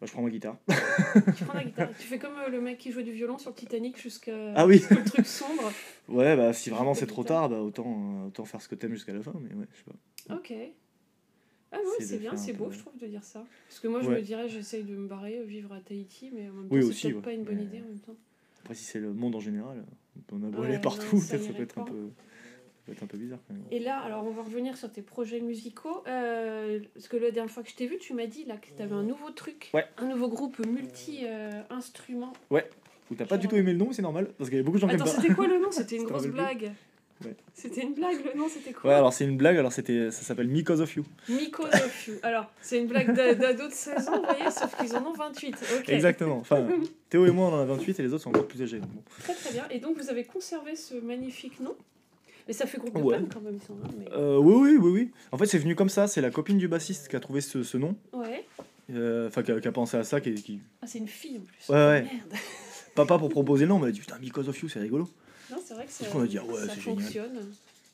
[0.00, 0.56] Bah, je prends ma guitare.
[1.36, 1.88] Tu prends la guitare.
[1.98, 4.66] tu fais comme euh, le mec qui jouait du violon sur le Titanic jusqu'à Ah
[4.66, 4.82] oui.
[4.90, 5.72] le truc sombre.
[6.08, 7.42] Ouais, bah si vraiment c'est trop guitare.
[7.42, 9.78] tard, bah autant, euh, autant faire ce que t'aimes jusqu'à la fin, mais ouais, je
[9.78, 9.84] sais
[10.28, 10.34] pas.
[10.36, 10.52] Ok.
[11.72, 13.44] Ah oui, C'est bien, c'est beau, peu- je trouve, de dire ça.
[13.68, 14.16] Parce que moi, je Ouais.
[14.16, 16.92] me dirais, j'essaye de me barrer, euh, vivre à Tahiti, mais en même temps, Oui,
[16.94, 17.20] c'est ouais.
[17.20, 18.14] pas une bonne Mais- idée en même temps.
[18.62, 19.84] Après si c'est le monde en général,
[20.32, 22.10] on brûler Ouais, partout, non, ça peut-être ça irait peut être un peu,
[22.86, 23.64] peut être un peu bizarre quand même.
[23.70, 26.02] Et là, alors on va revenir sur tes projets musicaux.
[26.06, 28.68] Euh, parce que la dernière fois que je t'ai vu, tu m'as dit là que
[28.74, 29.70] tu avais un nouveau truc.
[29.74, 29.84] Ouais.
[29.98, 32.32] Un nouveau groupe multi-instruments.
[32.50, 34.78] Ou t'as pas du tout aimé le nom, c'est normal, parce qu'il y a beaucoup
[34.78, 35.70] de gens qui aiment Attends, c'était quoi le nom?
[35.70, 36.72] C'était une grosse blague.
[37.24, 37.34] Ouais.
[37.54, 38.90] C'était une blague, le nom c'était quoi?
[38.90, 41.04] Ouais, alors c'est une blague, alors c'était, ça s'appelle Because of You.
[41.28, 42.14] Mikos of You.
[42.22, 45.12] Alors, c'est une blague d'a- d'ado de 16 ans, vous voyez, sauf qu'ils en ont
[45.14, 45.56] 28.
[45.78, 45.88] Ok.
[45.88, 46.36] Exactement.
[46.38, 46.66] Enfin,
[47.08, 48.80] Théo et moi on en a 28 et les autres sont encore plus âgés.
[48.80, 48.88] bon.
[49.20, 49.64] Très très bien.
[49.70, 51.74] Et donc vous avez conservé ce magnifique nom?
[52.46, 53.18] Mais ça fait groupe de Ouais.
[53.32, 53.82] quand même, semble.
[53.84, 54.06] hein, Mais...
[54.12, 55.10] Euh, oui, oui, oui, oui.
[55.32, 56.06] En fait, c'est venu comme ça.
[56.06, 57.96] C'est la copine du bassiste qui a trouvé ce, ce nom.
[58.12, 58.44] Ouais.
[58.92, 60.20] Euh, Enfin, qui, a- qui a pensé à ça.
[60.20, 60.60] Qui, qui...
[60.80, 61.68] Ah, c'est une fille en plus.
[61.68, 62.02] Ouais, ouais.
[62.02, 62.40] Merde.
[62.94, 65.08] Papa, pour proposer le nom, m'a dit Putain, Because of You, c'est rigolo.
[65.50, 67.30] Non, c'est vrai que ça, coup, on a dit, ah ouais, ça c'est génial.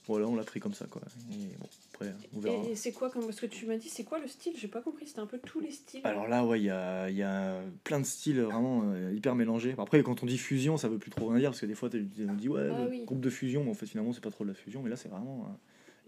[0.06, 1.00] Voilà, on l'a pris comme ça, quoi.
[1.32, 1.66] Et bon,
[2.11, 2.56] après, on verra.
[2.68, 4.52] Et, et c'est quoi comme parce que tu m'as dit c'est quoi le style?
[4.56, 5.06] J'ai pas compris.
[5.06, 6.00] C'était un peu tous les styles.
[6.04, 9.75] Alors là, ouais, il y a, y a plein de styles vraiment euh, hyper mélangés.
[9.78, 11.88] Après, quand on dit fusion, ça veut plus trop rien dire parce que des fois,
[11.94, 13.04] on dit ouais, Ah le oui.
[13.04, 14.82] groupe de fusion, mais en fait, finalement, c'est pas trop de la fusion.
[14.82, 15.47] Mais là, c'est vraiment.
[15.49, 15.52] euh,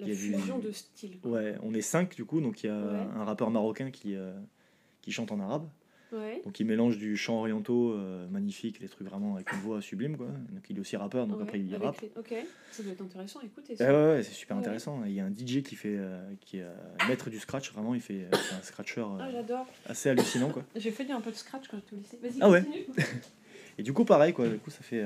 [0.00, 1.18] la y a du- fusion de styles.
[1.24, 3.08] Ouais, on est cinq du coup, donc il y a Ouais.
[3.14, 4.32] un rappeur marocain qui, euh,
[5.02, 5.68] qui chante en arabe.
[6.14, 6.40] Ouais.
[6.44, 10.16] Donc il mélange du chant orientaux euh, magnifique, des trucs vraiment avec une voix sublime
[10.16, 10.26] quoi.
[10.26, 12.00] Donc il est aussi rappeur, donc ouais, après il rappe.
[12.00, 12.34] les- Ok.
[12.70, 13.40] Ça doit être intéressant.
[13.42, 13.72] Écoutez.
[13.72, 13.92] Ouais, ça.
[13.92, 14.62] ouais, ouais, c'est super Ouais.
[14.62, 15.02] intéressant.
[15.04, 16.74] Il y a un DJ qui fait, euh, qui est euh,
[17.08, 19.28] maître du scratch, vraiment il fait un scratcher Ah,
[19.86, 20.64] assez hallucinant quoi.
[20.76, 22.18] J'ai fait un peu de scratch quand j'étais au lycée.
[22.22, 22.62] Vas-y, Ah ouais.
[22.62, 22.86] continue.
[23.78, 25.04] Et du coup pareil quoi, du coup ça fait,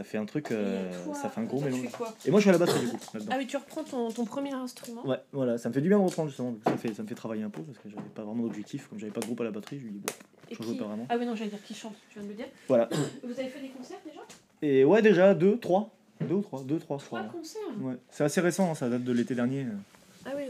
[0.00, 1.84] ça fait un truc, euh, toi, ça fait un gros mélange.
[2.24, 2.98] Et moi je suis à la batterie du coup.
[3.30, 5.06] Ah oui, tu reprends ton, ton premier instrument?
[5.06, 6.54] Ouais, voilà, ça me fait du bien de reprendre justement.
[6.64, 8.88] Ça me fait, ça me fait travailler un peu parce que j'avais pas vraiment d'objectif.
[8.88, 10.12] Comme j'avais pas de groupe à la batterie, je lui dis bon,
[10.50, 11.06] je joue pas vraiment.
[11.10, 12.46] Ah oui, non, j'allais dire qui chante, tu viens de me dire.
[12.66, 12.88] Voilà.
[13.22, 14.20] Vous avez fait des concerts déjà?
[14.62, 15.90] Et ouais, déjà, deux, trois.
[16.22, 17.60] Deux ou trois, deux, trois, Trois concerts?
[17.80, 17.96] Ouais.
[18.10, 19.66] C'est assez récent, hein, ça date de l'été dernier.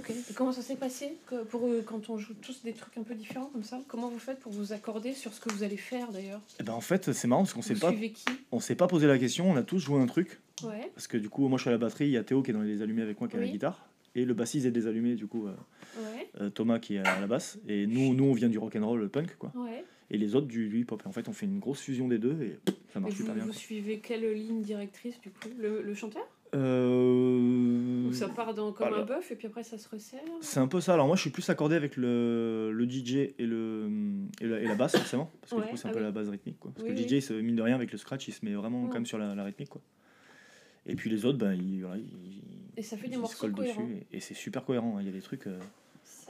[0.01, 0.11] Ok.
[0.31, 3.03] Et comment ça s'est passé que- pour euh, quand on joue tous des trucs un
[3.03, 5.77] peu différents comme ça Comment vous faites pour vous accorder sur ce que vous allez
[5.77, 6.41] faire d'ailleurs?
[6.59, 7.93] Et ben en fait, c'est marrant parce qu'on s'est pas,
[8.53, 10.41] on s'est pas posé la question, on a tous joué un truc.
[10.63, 12.43] Ouais, Parce que du coup, moi je suis à la batterie, il y a Théo
[12.43, 13.87] qui est dans les allumés avec moi qui a la guitare.
[14.15, 15.53] Et le bassiste est des allumés, du coup, euh,
[15.97, 17.59] ouais, euh, Thomas qui est à la basse.
[17.69, 19.53] Et nous, nous on vient du rock'n'roll, le punk, quoi.
[19.55, 19.85] ouais.
[20.11, 21.01] Et les autres du, hip-hop.
[21.05, 22.59] Et en fait, on fait une grosse fusion des deux et
[22.93, 23.45] ça Et marche vous, super bien.
[23.45, 23.59] vous quoi.
[23.59, 25.49] suivez quelle ligne directrice du coup?
[25.57, 26.27] Le, le chanteur?
[26.53, 27.60] Euh,
[28.11, 29.03] Ou ça part dans, comme voilà.
[29.03, 30.95] un bœuf et puis après ça se resserre C'est un peu ça.
[30.95, 33.89] Alors moi, je suis plus accordé avec le, le DJ et, le,
[34.41, 35.31] et, la, et la basse, forcément.
[35.41, 36.05] Parce que Ouais, du coup, c'est un ah peu oui.
[36.05, 36.59] la base rythmique.
[36.61, 36.73] Quoi.
[36.75, 38.53] Parce Oui, que le DJ, se- mine de rien, avec le scratch, il se met
[38.55, 39.71] vraiment quand même sur la, la rythmique.
[39.71, 39.81] Quoi.
[40.87, 42.43] Et puis les autres, ben, ils, voilà, ils,
[42.77, 43.83] Et ça fait ils des morceaux cohérents.
[43.85, 44.05] dessus.
[44.13, 44.97] Et, et c'est super cohérent.
[44.97, 45.01] hein.
[45.03, 45.47] Il y a des trucs.
[45.47, 45.59] euh.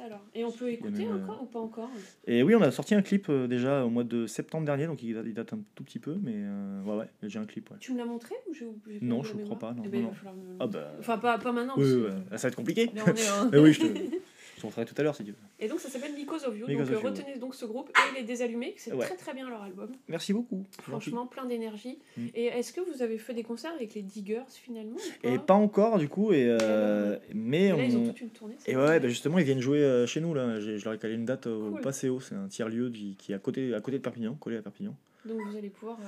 [0.05, 0.21] Alors.
[0.35, 1.91] Et on peut écouter même, euh, encore ou pas encore?
[2.27, 5.03] Et oui, on a sorti un clip euh, déjà au mois de septembre dernier, donc
[5.03, 6.17] il date, un tout petit peu.
[6.23, 7.71] Mais euh, ouais, ouais, déjà un clip.
[7.71, 7.77] Ouais.
[7.81, 10.03] Tu me l'as montré ou j'ai j'ai Non, je la crois pas, non, Eh ben,
[10.03, 10.93] non, me Ah bah.
[10.99, 11.75] Enfin, pas, pas maintenant.
[11.77, 12.39] Oui, parce ouais.
[12.39, 12.91] ça va être compliqué.
[12.95, 13.87] Là, on est en- Mais oui, je te,
[14.61, 15.37] je te montrerai tout à l'heure si tu veux.
[15.59, 16.66] Et donc ça s'appelle Because of You.
[16.66, 18.75] Because donc of euh, You, retenez donc ce groupe et les Désallumés.
[18.77, 19.07] C'est Ouais.
[19.07, 19.90] très très bien leur album.
[20.09, 20.64] Merci beaucoup.
[20.83, 21.99] Franchement, plein d'énergie.
[22.16, 22.27] Mm.
[22.35, 25.55] Et est-ce que vous avez fait des concerts avec les Diggers finalement ou Et pas
[25.55, 28.07] encore du coup, et, euh, mais Et là, ils ont on...
[28.09, 28.57] toute une tournée.
[28.66, 30.61] Et ouais, bah justement, ils viennent jouer euh, chez nous là.
[30.61, 31.81] Je leur ai calé une date au Cool.
[31.81, 34.62] Passéo, c'est un tiers-lieu du- qui est à côté, à côté de Perpignan, collé à
[34.62, 34.94] Perpignan.
[35.25, 35.99] Donc vous allez pouvoir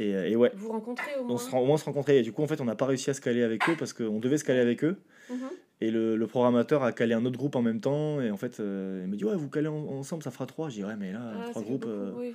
[0.00, 1.34] euh, Et, et ouais, vous rencontrer au moins.
[1.34, 2.18] on se au moins se rencontrer.
[2.18, 3.92] Et du coup, en fait, on n'a pas réussi à se caler avec eux parce
[3.92, 4.96] qu'on devait se caler avec eux.
[5.30, 5.38] Mhm.
[5.80, 8.20] Et le, le programmateur a calé un autre groupe en même temps.
[8.20, 10.68] Et en fait, euh, il me dit Ouais, vous calez en- ensemble, ça fera trois.
[10.68, 12.34] J'ai dit Ouais, mais là, Ah, trois groupes, beaucoup, euh, oui.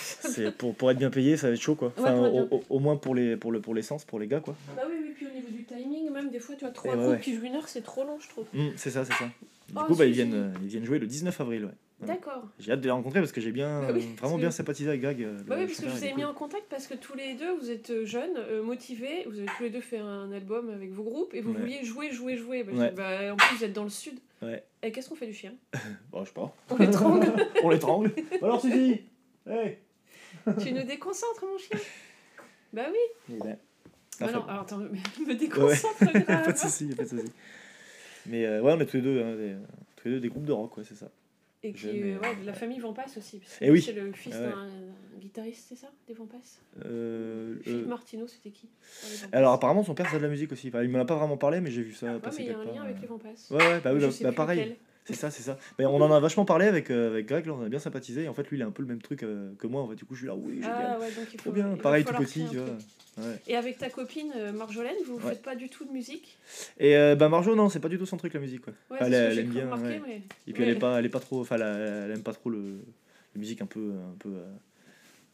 [0.00, 1.88] c'est pour, pour être bien payé, ça va être chaud quoi.
[1.88, 4.26] Ouais, Enfin, au, bien au- au moins pour les pour le pour l'essence, pour les
[4.28, 4.54] gars quoi.
[4.76, 6.96] Bah oui, oui, puis au niveau du timing, même des fois, tu as trois Et
[6.96, 7.20] groupes ouais.
[7.20, 8.46] qui jouent une heure, c'est trop long, je trouve.
[8.54, 9.24] Hum, c'est ça, c'est ça.
[9.68, 11.64] Du Oh, coup, bah, ils, viennent, euh, ils viennent jouer le 19 avril.
[11.64, 11.70] Ouais.
[12.06, 12.42] D'accord.
[12.58, 14.88] J'ai hâte de les rencontrer parce que j'ai bien, Bah oui, vraiment que- bien sympathisé
[14.88, 15.22] avec Greg.
[15.22, 16.24] euh, Bah oui, parce que je vous ai mis cool.
[16.24, 19.48] en contact parce que tous les deux, vous êtes euh, jeunes, euh, motivés, vous avez
[19.56, 21.60] tous les deux fait un album avec vos groupes et vous Ouais.
[21.60, 22.64] vouliez jouer, jouer, jouer.
[22.64, 22.88] Bah, je Ouais.
[22.90, 24.18] dis, bah, en plus, vous êtes dans le sud.
[24.42, 24.64] Ouais.
[24.82, 25.54] Et qu'est-ce qu'on fait du chien?
[26.10, 26.54] Bon, je sais pas.
[26.70, 28.12] On l'étrangle On l'étrangle.
[28.42, 29.02] Alors, Suzy
[29.48, 29.78] Hey
[30.60, 31.78] Tu nous déconcentres, mon chien?
[32.72, 32.96] Bah oui
[33.34, 33.56] Eh ben,
[34.18, 37.32] Bah non, alors attends, me, me déconcentre grave Pas de soucis, pas de soucis.
[38.26, 39.54] Mais euh, ouais, on est tous les deux, hein, des,
[39.96, 41.08] tous les deux des groupes de rock, ouais, c'est ça.
[41.64, 43.38] Et qui euh, et- ouais, de la famille Vampasse aussi.
[43.38, 43.80] parce que Eh oui.
[43.82, 44.50] C'est le fils Ah ouais.
[44.52, 44.68] d'un
[45.20, 48.68] guitariste, c'est ça Des Vampasse Euh, Philippe euh, Martineau, c'était qui?
[49.32, 50.68] Alors apparemment son père faisait de la musique aussi.
[50.68, 52.50] Enfin, il m'en a pas vraiment parlé, mais j'ai vu ça Ouais, passer mais il
[52.50, 53.00] y a un quelque lien avec euh.
[53.02, 53.50] les Vampasse.
[53.50, 54.60] Ouais, ouais, bah oui, bah, bah, pareil.
[54.60, 54.76] lequel.
[55.04, 55.58] C'est ça, c'est ça.
[55.78, 58.22] Mais on en a vachement parlé avec, euh, avec Greg, là, on a bien sympathisé.
[58.24, 59.82] Et en fait, lui, il a un peu le même truc euh, que moi.
[59.82, 60.60] En fait, du coup, je suis là, oui.
[60.64, 61.50] Ah ouais, donc il faut.
[61.50, 61.72] Trop bien.
[61.74, 62.68] il Pareil, tout petit, tu vois.
[63.18, 63.40] Ouais.
[63.48, 65.30] Et avec ta copine euh, Marjolaine, vous Ouais.
[65.30, 66.38] faites pas du tout de musique?
[66.78, 68.62] Et euh, bah, Marjo, non, c'est pas du tout son truc, la musique.
[68.62, 68.72] Quoi.
[68.90, 69.76] Enfin, elle, elle aime bien.
[69.76, 70.22] mais.
[70.46, 71.40] Et puis, elle, est pas, elle est pas trop.
[71.40, 71.62] Enfin, elle,
[72.06, 72.78] elle aime pas trop le,
[73.34, 73.92] la musique un peu.
[74.12, 74.30] Un peu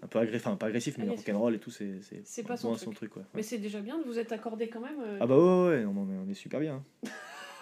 [0.01, 2.85] un peu agressif, enfin pas agressif, mais rock'n'roll et tout, c'est c'est pas son truc.
[2.85, 3.11] son truc.
[3.11, 3.25] Quoi.
[3.35, 4.95] Mais c'est déjà bien de vous être accordé quand même.
[5.21, 6.75] Ah bah ouais, ouais, on, est, on est super bien.
[7.05, 7.09] hein.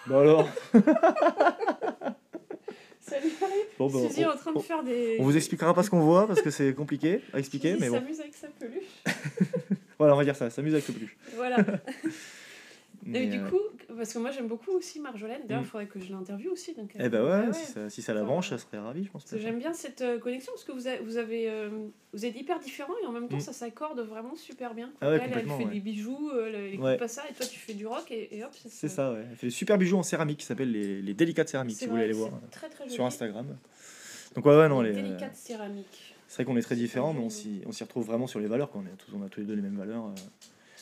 [0.05, 0.47] bah alors
[3.07, 3.31] Salut
[3.79, 5.17] bon, bah, Suzy est on, en train de faire des.
[5.19, 7.95] on vous expliquera pas ce qu'on voit parce que c'est compliqué à expliquer, mais bon.
[7.95, 8.83] s'amuse avec sa peluche.
[9.99, 11.17] Voilà, on va dire ça, s'amuse avec le peluche.
[11.35, 11.57] Voilà.
[13.07, 13.59] Mais, Et du euh, coup,
[13.95, 15.65] parce que moi j'aime beaucoup aussi Marjolaine, d'ailleurs Mm.
[15.65, 16.73] il faudrait que je l'interviewe aussi.
[16.75, 19.25] Donc, Eh bah ouais, Si, ça, si ça la branche, ça serait ravi, je pense.
[19.35, 21.69] J'aime bien cette euh, connexion parce que vous, avez, vous, avez, euh,
[22.13, 23.41] vous êtes hyper différents et en même temps Mm.
[23.41, 24.91] ça s'accorde vraiment super bien.
[25.01, 25.65] Ah ouais, elle, fait ouais.
[25.65, 26.97] des bijoux, euh, elle Ouais.
[26.97, 28.53] pas ça et toi tu fais du rock et, et hop.
[28.53, 29.23] ça C'est ça, ouais.
[29.31, 31.91] Elle fait des super bijoux en céramique qui s'appellent les, les délicates céramiques, si vous
[31.91, 33.57] voulez aller voir Très très sur Instagram.
[34.35, 36.13] Donc ouais, ouais, non, Les délicates céramiques.
[36.27, 37.29] c'est vrai qu'on est très différents, mais on
[37.71, 38.69] s'y retrouve vraiment sur les valeurs.
[38.75, 38.83] On,
[39.17, 40.11] on a tous les deux les mêmes valeurs.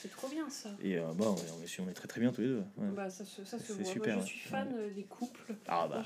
[0.06, 0.70] C'est trop bien ça.
[0.84, 2.64] et euh, bah, on, est, on, est, très très bien tous les deux.
[2.78, 2.88] ouais.
[2.96, 3.84] Bah, ça se, ça se voit.
[3.86, 5.56] super, Moi, je suis fan euh, des couples.
[5.68, 6.04] Ah bah,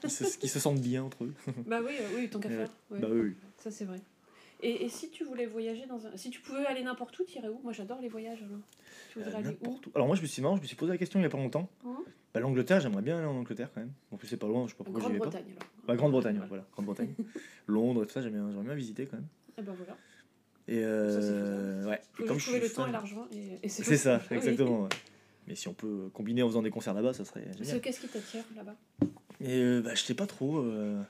[0.00, 1.34] qui se, qui se sentent bien entre eux.
[1.66, 2.70] bah oui, euh, oui, tant qu'à faire.
[2.90, 3.00] ouais.
[3.00, 3.34] Bah oui.
[3.58, 4.00] Ça c'est vrai.
[4.62, 6.16] Et, et si tu voulais voyager dans un...
[6.16, 7.60] Si tu pouvais aller n'importe où, tu irais où?
[7.62, 8.42] Moi j'adore les voyages.
[8.42, 8.60] alors.
[9.12, 9.64] Tu voudrais Euh, aller où?
[9.66, 9.90] n'importe où.
[9.94, 11.28] Alors moi je me suis marrant, je me suis posé la question il y a
[11.28, 11.68] pas longtemps.
[11.84, 11.96] Mhm.
[12.32, 13.92] Bah, L'Angleterre, j'aimerais bien aller en Angleterre quand même.
[14.10, 15.24] En plus c'est pas loin, je sais pas pourquoi j'y vais pas.
[15.26, 15.68] Grande-Bretagne alors.
[15.86, 17.14] Bah, Grande-Bretagne, voilà, Grande-Bretagne.
[17.66, 19.26] Londres, tout ça, j'aimerais bien, visiter quand même.
[19.58, 19.96] Et bah voilà.
[20.66, 22.00] Et euh, ouais.
[22.20, 23.26] Et juste je suis le temps et l'argent.
[23.32, 24.20] Et, et C'est ça.
[24.30, 24.36] Oui.
[24.36, 24.82] exactement.
[24.84, 24.88] ouais.
[25.46, 27.80] Mais si on peut combiner en faisant des concerts là-bas, ça serait génial.
[27.82, 28.74] Qu'est-ce qui t'attire là-bas?
[29.40, 30.58] Et euh, bah, je sais pas trop.
[30.58, 31.02] euh,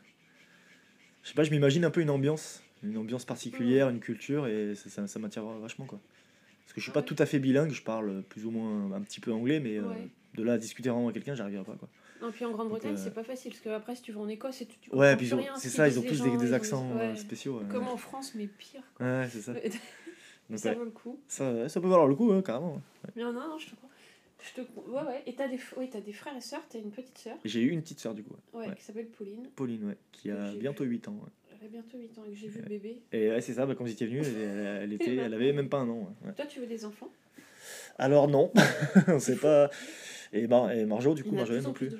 [1.23, 4.75] Je sais pas, je m'imagine un peu une ambiance, une ambiance particulière, une culture, et
[4.75, 6.01] ça, ça, ça m'attire vachement quoi.
[6.64, 7.07] Parce que je suis Ah pas ouais.
[7.07, 9.83] tout à fait bilingue, je parle plus ou moins un petit peu anglais, mais euh,
[9.88, 10.09] Ouais.
[10.35, 11.88] de là à discuter vraiment avec quelqu'un, j'arriverai pas quoi.
[12.25, 14.29] Non, puis en Grande-Bretagne, euh, c'est pas facile parce que après, si tu vas en
[14.29, 17.15] Écosse, et tu, tu Ouais, puis c'est ce ça, ils ont tous des, accents euh,
[17.17, 17.61] spéciaux.
[17.71, 18.83] Comme en France, mais pire.
[18.99, 19.53] Ouais, c'est ça.
[20.51, 21.21] Donc, ça ouais, vaut le coup.
[21.29, 22.75] ça, ça peut valoir le coup, hein, carrément.
[22.75, 23.23] ouais.
[23.23, 23.89] Non, non, non, je te crois.
[24.43, 24.67] Je te...
[24.91, 25.23] Ouais, ouais.
[25.27, 27.71] Et t'as des, oui, t'as des frères et sœurs, t'as une petite sœur, J'ai eu
[27.71, 28.75] une petite sœur du coup, ouais.
[28.75, 29.49] qui s'appelle Pauline.
[29.57, 31.17] Pauline, ouais, qui a bientôt 8 ans.
[31.61, 32.69] Elle a bientôt 8 ans et que j'ai vu Ouais.
[32.69, 33.03] bébé.
[33.13, 35.79] Et ouais, c'est ça, bah, quand étiez venu, elle, elle- était, elle avait même pas
[35.79, 36.15] un an.
[36.37, 37.11] Toi, tu veux des enfants?
[37.99, 38.53] Alors non,
[39.09, 39.71] on sait pas.
[40.35, 41.94] Et, Mar et Marjo, du coup, Marjolaine non plus qui...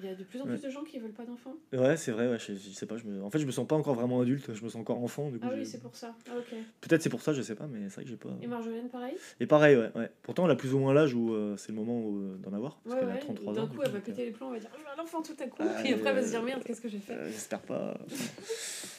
[0.00, 0.50] Il y a de plus en Ouais.
[0.52, 1.54] plus de gens qui veulent pas d'enfants.
[1.72, 2.96] Ouais, c'est vrai, ouais, je, je sais pas.
[2.98, 3.20] Je me...
[3.24, 5.30] En fait, je me sens pas encore vraiment adulte, je me sens encore enfant.
[5.30, 6.14] Du coup, Ah oui, c'est pour ça.
[6.30, 6.34] Ah.
[6.80, 8.28] Peut-être c'est pour ça, je sais pas, mais c'est vrai que j'ai pas.
[8.40, 9.16] Et Marjolaine, pareil?
[9.40, 10.08] Et pareil, ouais, ouais.
[10.22, 12.76] Pourtant, elle a plus ou moins l'âge où euh, c'est le moment euh, d'en avoir.
[12.84, 13.18] Parce Ouais, qu'elle a ouais.
[13.20, 13.56] 33 ans.
[13.56, 15.22] D'un du coup, elle va péter les plombs, elle va dire Je veux un enfant
[15.22, 15.56] tout à coup.
[15.60, 17.14] Ah, et après, elle va se euh, dire Merde, qu'est-ce que j'ai fait?
[17.14, 17.98] euh, J'espère pas.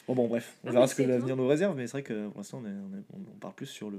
[0.06, 0.56] bon, bon, bref.
[0.64, 2.62] On verra ce que l'avenir nous réserve, mais c'est vrai que pour l'instant,
[3.14, 3.98] on, part plus sur le.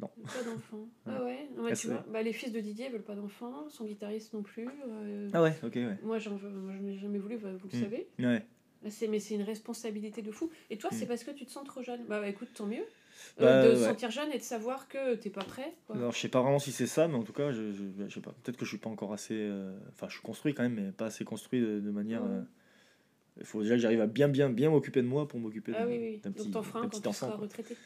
[0.00, 0.08] Non.
[0.24, 0.88] Pas d'enfants.
[1.06, 3.84] Ah ouais Ah, tu c'est- vois, bah, les fils de Didier veulent pas d'enfants, son
[3.84, 4.68] guitariste non plus.
[4.88, 5.98] euh, Ah ouais, ok, ouais.
[6.02, 7.80] Moi, j'en veux, moi, je n'ai jamais voulu, vous le Mm.
[7.82, 8.08] savez.
[8.18, 8.42] Ouais.
[8.88, 10.50] C'est, mais c'est une responsabilité de fou.
[10.70, 11.08] Et toi, c'est Mm.
[11.08, 12.00] parce que tu te sens trop jeune.
[12.08, 12.84] Bah, bah, écoute, tant mieux.
[13.40, 13.76] Euh, Bah, de ouais.
[13.76, 15.74] se sentir jeune et de savoir que t'es pas prêt.
[15.86, 15.96] quoi.
[15.96, 18.14] Alors, je sais pas vraiment si c'est ça, mais en tout cas, je, je, je
[18.14, 18.34] sais pas.
[18.42, 19.34] Peut-être que je suis pas encore assez.
[19.34, 22.22] euh, Enfin, je suis construit quand même, mais pas assez construit de, de manière.
[22.24, 22.40] Euh,
[23.38, 25.80] Il faut déjà que j'arrive à bien, bien, bien m'occuper de moi pour m'occuper Ah
[25.84, 26.20] d'un oui, oui.
[26.24, 27.26] d'un petit, Donc t'en feras d'un un petit quand tu enfant.
[27.26, 27.42] seras quoi.
[27.42, 27.76] retraité.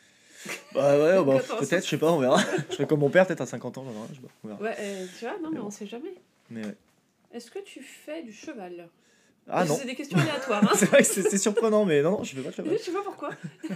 [0.72, 2.38] Bah ouais, bah, peut-être, je sais pas, on verra.
[2.70, 4.60] je serai comme mon père, peut-être à 50 ans, j'en je sais pas, on verra.
[4.62, 5.66] Ouais, tu vois, non, mais bon.
[5.66, 6.14] on sait jamais.
[6.54, 6.76] Mais ouais.
[7.32, 8.88] Est-ce que tu fais du cheval?
[9.48, 10.62] Ah non, C'est des questions aléatoires.
[10.64, 10.70] Hein.
[10.76, 12.78] c'est vrai que c'est c'est surprenant, mais non, non, je fais pas de je cheval.
[12.84, 13.30] sais pas pourquoi?
[13.62, 13.68] Je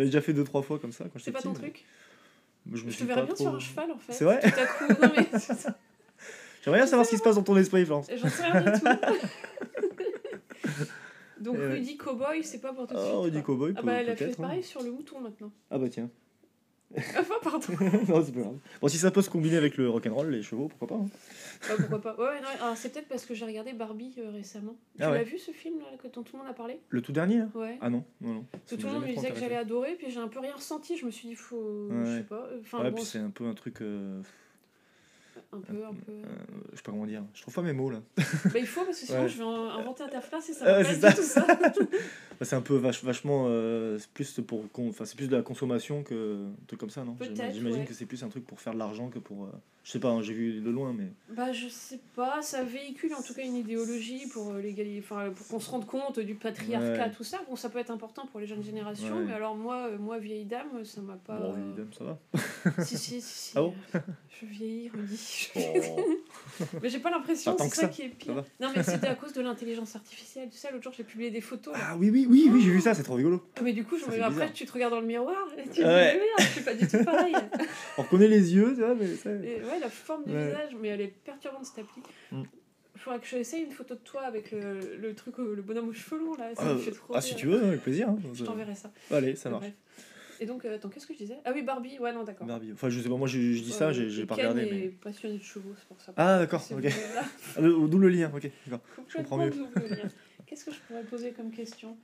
[0.00, 1.48] l'avais déjà fait deux, trois fois comme ça quand C'est j'étais pas petit.
[1.48, 1.84] ton mais truc.
[2.72, 4.12] Je, me Je te verrais pas bien trop- sur un cheval en fait.
[4.14, 4.40] C'est vrai?
[4.40, 5.02] Tout à coup.
[5.02, 5.78] Non, mais c'est ça.
[6.64, 8.08] J'aimerais bien savoir ce qui se passe dans ton esprit, Florence.
[8.16, 8.86] j'en sais rien du tout.
[11.40, 11.66] Donc Eh.
[11.66, 13.10] Rudy Cowboy, c'est pas pour tout de suite.
[13.14, 13.42] Ah, Rudy.
[13.42, 14.34] Cowboy, Ah bah elle a fait hein.
[14.38, 15.52] pareil sur le mouton maintenant.
[15.70, 16.08] Ah bah tiens.
[16.96, 17.66] Enfin pardon.
[18.08, 18.58] non, c'est pas grave.
[18.80, 20.94] Bon, si ça peut se combiner avec le rock'n'roll, les chevaux, pourquoi pas.
[21.02, 21.08] hein.
[21.68, 22.16] Bah, pourquoi pas.
[22.16, 24.76] Ouais, non, alors c'est peut-être parce que j'ai regardé Barbie euh, récemment.
[24.96, 25.18] Tu Ah ouais.
[25.18, 26.78] l'as vu ce film là, que dont tout le monde a parlé?
[26.90, 27.48] Le tout dernier là?
[27.54, 27.78] Ouais.
[27.80, 28.44] Ah non, non, non.
[28.52, 30.38] Parce que Ça tout le monde me disait que j'allais adorer, puis j'ai un peu
[30.40, 30.96] rien ressenti.
[30.96, 31.88] Je me suis dit, faut.
[31.90, 32.16] Je Ouais.
[32.18, 32.46] sais pas.
[32.52, 33.80] euh, Enfin, ouais, bon, puis c'est un peu un truc.
[33.80, 34.20] euh,
[35.54, 36.12] un peu, un peu.
[36.12, 36.22] euh,
[36.72, 37.22] je sais pas comment dire.
[37.34, 38.00] Je trouve pas mes mots là.
[38.16, 38.24] Bah,
[38.56, 39.28] il faut, parce que sinon Ouais.
[39.28, 41.46] je vais en- inventer à ta place et ça va pas du tout ça.
[42.40, 43.44] Bah, c'est un peu vache, vachement.
[43.46, 44.64] euh, c'est plus pour.
[44.88, 46.46] Enfin, c'est plus de la consommation que.
[46.48, 47.16] Un truc comme ça, non?
[47.20, 47.84] J'imagine ouais.
[47.86, 49.44] que c'est plus un truc pour faire de l'argent que pour.
[49.44, 49.50] euh,
[49.84, 51.12] Je sais pas, hein, j'ai vu de loin, mais.
[51.28, 55.30] Bah, je sais pas, ça véhicule en tout cas une idéologie pour euh, l'égalité, enfin
[55.30, 57.12] pour qu'on se rende compte du patriarcat, Ouais.
[57.12, 57.38] tout ça.
[57.48, 60.44] Bon, ça peut être important pour les jeunes générations, mais alors moi, euh, moi vieille
[60.44, 61.38] dame, ça m'a pas.
[61.38, 62.82] Bon, euh, vieille dame, ça va.
[62.84, 63.52] Si, si, si, si.
[63.54, 63.74] Ah bon?
[63.94, 64.00] Euh,
[64.40, 65.43] je vieillis, Rudy.
[66.82, 68.44] Mais j'ai pas l'impression, c'est ça, ça, qui est pire.
[68.60, 70.48] Non, mais c'était à cause de l'intelligence artificielle.
[70.50, 71.74] Tu sais, l'autre jour, j'ai publié des photos.
[71.74, 71.80] là.
[71.90, 73.42] Ah oui, oui, oui, oui, j'ai vu ça, c'est trop rigolo.
[73.56, 74.22] Ah, Mais du coup, je me...
[74.22, 76.14] après, tu te regardes dans le miroir et tu te dis, Ouais.
[76.14, 77.34] mais merde, je suis pas du tout pareil.
[77.98, 79.30] On reconnaît les yeux, tu vois, mais ça.
[79.30, 80.46] Et ouais, la forme du Ouais.
[80.46, 82.02] visage, mais elle est perturbante cette appli.
[82.30, 82.42] Mm.
[82.94, 85.88] Il faudra que j'essaye une photo de toi avec le, le truc, au- le bonhomme
[85.88, 86.54] aux cheveux longs là.
[86.54, 88.08] Ça Ah, me fait trop ah, si tu veux, avec plaisir.
[88.08, 88.16] hein.
[88.32, 88.92] Je t'enverrai ça.
[89.10, 89.62] Allez, ça marche.
[89.64, 89.74] Bref.
[90.40, 91.38] Et donc, euh, attends, qu'est-ce que je disais?
[91.44, 92.46] Ah oui, Barbie, ouais, non, d'accord.
[92.46, 92.72] Barbie.
[92.72, 94.62] Enfin, je sais pas, moi je, je dis ça, j'ai j'ai pas Ken regardé.
[94.62, 94.88] est Mais...
[94.88, 96.12] passionné de chevaux, c'est pour ça.
[96.16, 96.82] Ah, d'accord, C'est ok.
[96.82, 96.90] là.
[97.56, 98.80] Ah, le- D'où le lien, ok, d'accord.
[98.96, 99.50] Complètement comprends mieux.
[99.50, 100.08] double lien?
[100.46, 101.96] Qu'est-ce que je pourrais poser comme question?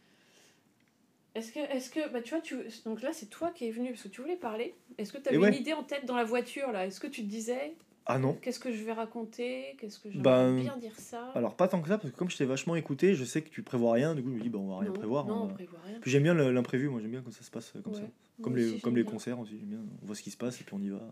[1.34, 3.90] Est-ce que, est-ce que, bah tu vois, tu, donc là c'est toi qui es venu
[3.90, 4.74] parce que tu voulais parler.
[4.98, 5.48] Est-ce que tu avais ouais.
[5.48, 6.86] une idée en tête dans la voiture là?
[6.86, 7.74] Est-ce que tu te disais
[8.06, 8.34] Ah non.
[8.42, 9.76] qu'est-ce que je vais raconter?
[9.78, 11.30] Qu'est-ce que je vais Ben, bien dire ça?
[11.34, 13.50] Alors, pas tant que ça, parce que comme je t'ai vachement écouté, je sais que
[13.50, 15.26] tu prévois rien, du coup, je me dis, bah, on va rien non, prévoir.
[15.26, 15.98] Non, on prévoit rien.
[16.00, 17.98] Puis j'aime bien l'imprévu, moi j'aime bien quand ça se passe comme Ouais.
[18.00, 18.04] ça.
[18.04, 18.10] Moi
[18.42, 19.12] Comme aussi, les, comme les bien.
[19.12, 19.80] concerts aussi, j'aime bien.
[20.02, 20.98] On voit ce qui se passe et puis on y va.
[20.98, 21.06] Bah,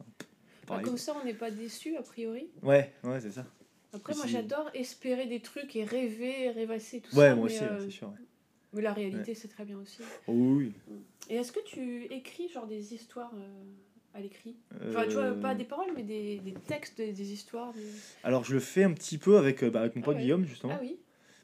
[0.67, 0.85] Pareil.
[0.85, 2.49] comme ça, on n'est pas déçu a priori.
[2.63, 3.45] Ouais, ouais, c'est ça.
[3.93, 7.35] Après, moi j'adore espérer des trucs et rêver, rêvasser tout Ouais, ça.
[7.37, 8.09] moi mais, aussi, euh, c'est sûr.
[8.09, 8.15] ouais.
[8.75, 10.03] mais la réalité, c'est très bien aussi.
[10.27, 10.73] Oh, oui.
[11.31, 13.63] Et est-ce que tu écris genre des histoires euh,
[14.15, 14.57] à l'écrit
[14.89, 17.73] Enfin, tu vois, Euh, pas des paroles, mais des, des textes, des, des histoires.
[17.73, 17.81] des-
[18.23, 20.23] Alors, je le fais un petit peu avec, euh, bah, avec mon Ah pote ouais.
[20.23, 20.75] Guillaume, justement.
[20.77, 20.97] Ah oui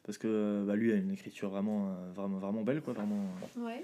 [0.03, 2.93] Parce que bah, lui a une écriture vraiment, euh, vraiment, vraiment belle, quoi.
[2.93, 3.25] Vraiment.
[3.57, 3.83] Ouais.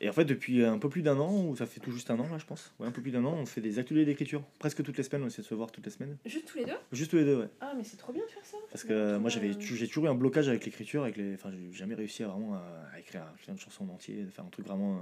[0.00, 2.18] Et en fait, depuis un peu plus d'un an, ou ça fait tout juste un
[2.20, 4.42] an, là, je pense, ouais, un peu plus d'un an, on fait des ateliers d'écriture.
[4.58, 6.16] Presque toutes les semaines, on essaie de se voir toutes les semaines.
[6.24, 6.76] Juste tous les deux?
[6.92, 7.48] Juste tous les deux, ouais.
[7.60, 8.56] Ah, mais c'est trop bien de faire ça.
[8.70, 11.72] Parce que moi, j'avais, j'ai toujours eu un blocage avec l'écriture, avec les, enfin, j'ai
[11.76, 15.00] jamais réussi à vraiment à, écrire de chanson en entier, de faire un truc vraiment.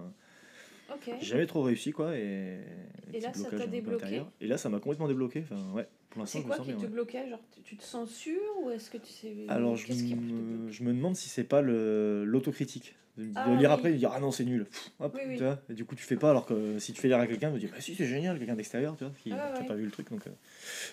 [0.90, 1.10] Euh, Ok.
[1.20, 2.16] J'ai jamais trop réussi, quoi.
[2.16, 2.58] Et,
[3.12, 4.22] Et là, ça t'a débloqué.
[4.40, 5.42] Et là, ça m'a complètement débloqué.
[5.50, 6.76] Enfin, ouais, pour l'instant, C'est quoi qui bien.
[6.76, 6.88] te ouais.
[6.88, 9.34] bloquait Genre, tu- te censures ou est-ce que tu sais.
[9.48, 12.94] Alors, je me, je me demande si c'est pas l'autocritique.
[13.16, 13.74] De, de Ah, lire oui.
[13.74, 15.36] après et de dire ah non c'est nul Pff, hop, Oui, oui.
[15.38, 17.26] tu vois et du coup tu fais pas alors que si tu fais lire à
[17.26, 19.62] quelqu'un tu dis bah si c'est génial quelqu'un d'extérieur tu vois qui Ah, qui a
[19.62, 19.66] ouais.
[19.68, 20.30] pas vu le truc donc euh,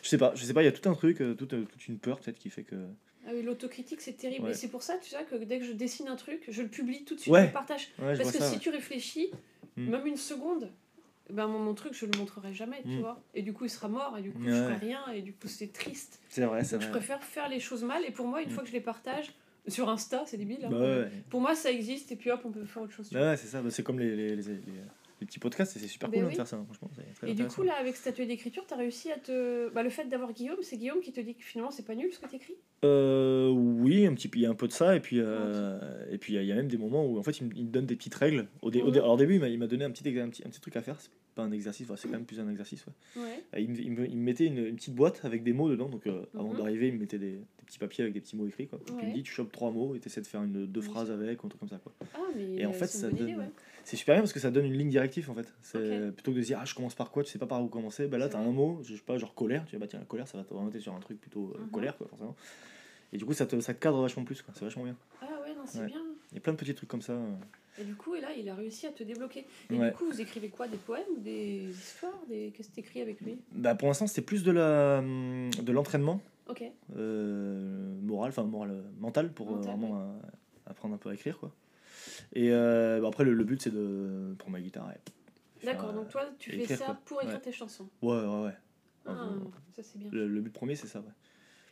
[0.02, 1.66] je sais pas je sais pas il y a tout un truc euh, toute, euh,
[1.70, 2.78] toute une peur peut-être qui fait que
[3.26, 4.46] Ah oui, l'autocritique, c'est terrible.
[4.46, 4.52] Ouais.
[4.52, 6.68] Et c'est pour ça, tu sais, que dès que je dessine un truc, je le
[6.68, 7.42] publie tout de suite, Ouais.
[7.42, 7.88] je le partage.
[8.00, 9.30] ouais je Parce que ça si tu réfléchis,
[9.78, 9.90] Hmm.
[9.90, 10.70] même une seconde,
[11.32, 13.00] ben mon, mon truc, je le montrerai jamais, tu Hmm.
[13.00, 13.24] vois.
[13.34, 14.58] Et du coup, il sera mort, et du coup, je Ouais.
[14.58, 16.20] ferai rien, et du coup, c'est triste.
[16.30, 18.50] c'est vrai c'est Donc, je vrai préfère faire les choses mal, et pour moi, une
[18.50, 18.52] Hmm.
[18.52, 19.34] fois que je les partage,
[19.68, 20.66] sur Insta, c'est débile.
[20.66, 20.70] hein.
[20.70, 21.12] bah ouais.
[21.30, 23.10] Pour moi, ça existe, et puis hop, on peut faire autre chose.
[23.12, 24.62] Bah ouais, c'est ça Bah, c'est comme les, les, les, les-
[25.24, 26.34] les petits podcasts et c'est super Ben cool hein, oui.
[26.34, 28.76] de faire ça franchement c'est très Et du coup, là, avec cet atelier d'écriture, t'as
[28.76, 29.70] réussi à te.
[29.74, 32.12] Bah, le fait d'avoir Guillaume, c'est Guillaume qui te dit que finalement, c'est pas nul
[32.12, 32.56] ce que t'écris?
[32.84, 35.80] Euh, oui, un petit il y a un peu de ça, et puis, euh,
[36.12, 37.96] et puis il y, a- même des moments où en fait il me, donne des
[37.96, 38.48] petites règles.
[38.62, 40.50] Au, dé- au, dé- alors, au début, il m'a- donné un petit, un, petit, un
[40.50, 42.86] petit truc à faire, c'est pas un exercice, enfin, c'est quand même plus un exercice.
[43.16, 43.22] Ouais.
[43.24, 43.64] Ouais.
[43.64, 45.88] Il, me, il me- il me mettait une, une petite boîte avec des mots dedans,
[45.90, 46.58] donc euh, avant Mhm.
[46.58, 48.68] d'arriver, il me mettait des, des petits papiers avec des petits mots écrits.
[48.68, 48.80] Quoi.
[48.82, 50.66] Et puis il me dit, tu chopes trois mots et tu essaies de faire une,
[50.66, 51.80] deux phrases avec, ou un truc comme ça.
[51.84, 51.94] Quoi.
[52.16, 53.50] Ah, mais Et en fait, ça donne- idée, ouais.
[53.86, 55.54] C'est super bien parce que ça donne une ligne directive en fait.
[55.62, 57.68] C'est plutôt que de dire ah je commence par quoi, tu sais pas par où
[57.68, 58.08] commencer.
[58.08, 60.06] Bah là t'as un mot, je sais pas genre colère, tu dis bah tiens la
[60.06, 61.72] colère ça va t'orienter sur un truc plutôt euh, Mhm.
[61.72, 62.36] colère quoi forcément.
[63.12, 64.96] Et du coup ça te, ça te cadre vachement plus quoi, c'est vachement bien.
[65.22, 65.86] Ah, ouais, non, c'est Ouais.
[65.88, 66.02] bien.
[66.32, 67.14] Il y a plein de petits trucs comme ça.
[67.14, 67.32] euh.
[67.80, 69.46] Et du coup, et là, il a réussi à te débloquer.
[69.72, 69.90] Et Ouais.
[69.90, 72.52] du coup, vous écrivez quoi Des poèmes ou des histoires des...
[72.56, 73.40] Qu'est-ce que t'écris avec lui?
[73.52, 76.64] Bah pour l'instant c'était plus de la de l'entraînement Ok.
[76.96, 80.20] euh, moral, enfin moral mental pour Mental, vraiment
[80.66, 81.52] apprendre un peu à écrire quoi.
[82.34, 84.90] Et euh, bah, après le, le but c'est de prendre ma guitare
[85.64, 87.00] D'accord, euh, donc toi, tu fais ça quoi.
[87.06, 87.42] pour écrire Ouais.
[87.42, 87.90] tes chansons.
[88.02, 88.54] Ouais ouais ouais.
[89.06, 89.40] Ah, Euh,
[89.76, 90.10] ça, c'est bien.
[90.12, 91.06] Le, le but premier, c'est ça, ouais.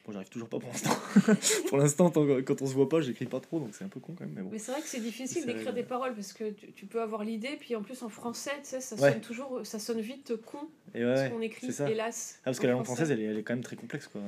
[0.05, 0.89] Bon, j'arrive toujours pas pour l'instant.
[1.69, 4.13] pour l'instant, quand on se voit pas, j'écris pas trop, donc c'est un peu con
[4.17, 4.49] quand même, mais bon.
[4.51, 7.23] Mais c'est vrai que c'est difficile d'écrire des paroles parce que tu, tu peux avoir
[7.23, 9.11] l'idée, puis en plus en français, tu sais, ça Ouais.
[9.11, 12.35] sonne toujours, ça sonne vite con Et ouais, ce qu'on écrit, hélas.
[12.39, 13.03] Ah, parce que la langue français.
[13.03, 14.21] française, elle est, elle est quand même très complexe, quoi.